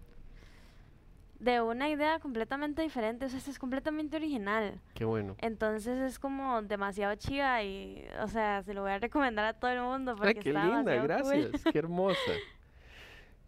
de 1.41 1.61
una 1.61 1.91
idea 1.91 2.21
completamente 2.21 2.81
diferente, 2.81 3.27
o 3.27 3.29
sea, 3.29 3.39
es 3.39 3.59
completamente 3.59 4.17
original. 4.17 4.81
Qué 4.95 5.05
bueno. 5.05 5.37
Entonces 5.41 5.99
es 5.99 6.19
como 6.19 6.63
demasiado 6.63 7.15
chiva 7.17 7.63
y, 7.63 8.07
o 8.23 8.29
sea, 8.29 8.63
se 8.63 8.73
lo 8.73 8.81
voy 8.83 8.93
a 8.93 8.99
recomendar 8.99 9.45
a 9.45 9.53
todo 9.53 9.71
el 9.71 9.81
mundo 9.81 10.15
porque 10.17 10.29
Ay, 10.29 10.35
qué 10.37 10.49
está 10.51 10.65
linda, 10.65 10.97
cool. 10.97 11.07
gracias, 11.07 11.65
qué 11.71 11.79
hermosa. 11.79 12.33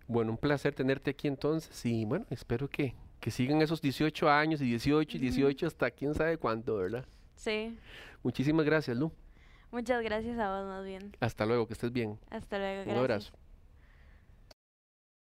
Bueno, 0.09 0.33
un 0.33 0.37
placer 0.37 0.75
tenerte 0.75 1.11
aquí 1.11 1.27
entonces 1.27 1.87
y 1.87 2.05
bueno, 2.05 2.27
espero 2.31 2.69
que, 2.69 2.95
Que 3.19 3.31
sigan 3.31 3.63
esos 3.63 3.81
18 3.81 4.29
años 4.31 4.61
y 4.61 4.67
18 4.67 5.17
y 5.17 5.21
18 5.21 5.67
hasta 5.67 5.91
quién 5.91 6.15
sabe 6.15 6.37
cuándo, 6.37 6.77
¿verdad? 6.77 7.07
Sí. 7.35 7.79
Muchísimas 8.23 8.67
gracias, 8.67 8.97
Lu. 8.97 9.11
Muchas 9.71 10.03
gracias 10.03 10.39
a 10.39 10.59
vos 10.59 10.67
más 10.67 10.85
bien. 10.85 11.13
Hasta 11.21 11.47
luego, 11.47 11.67
que 11.67 11.75
estés 11.75 11.93
bien. 11.93 12.19
Hasta 12.31 12.59
luego. 12.59 12.81
Un 12.83 12.85
Gracias. 12.87 12.99
abrazo. 13.01 13.33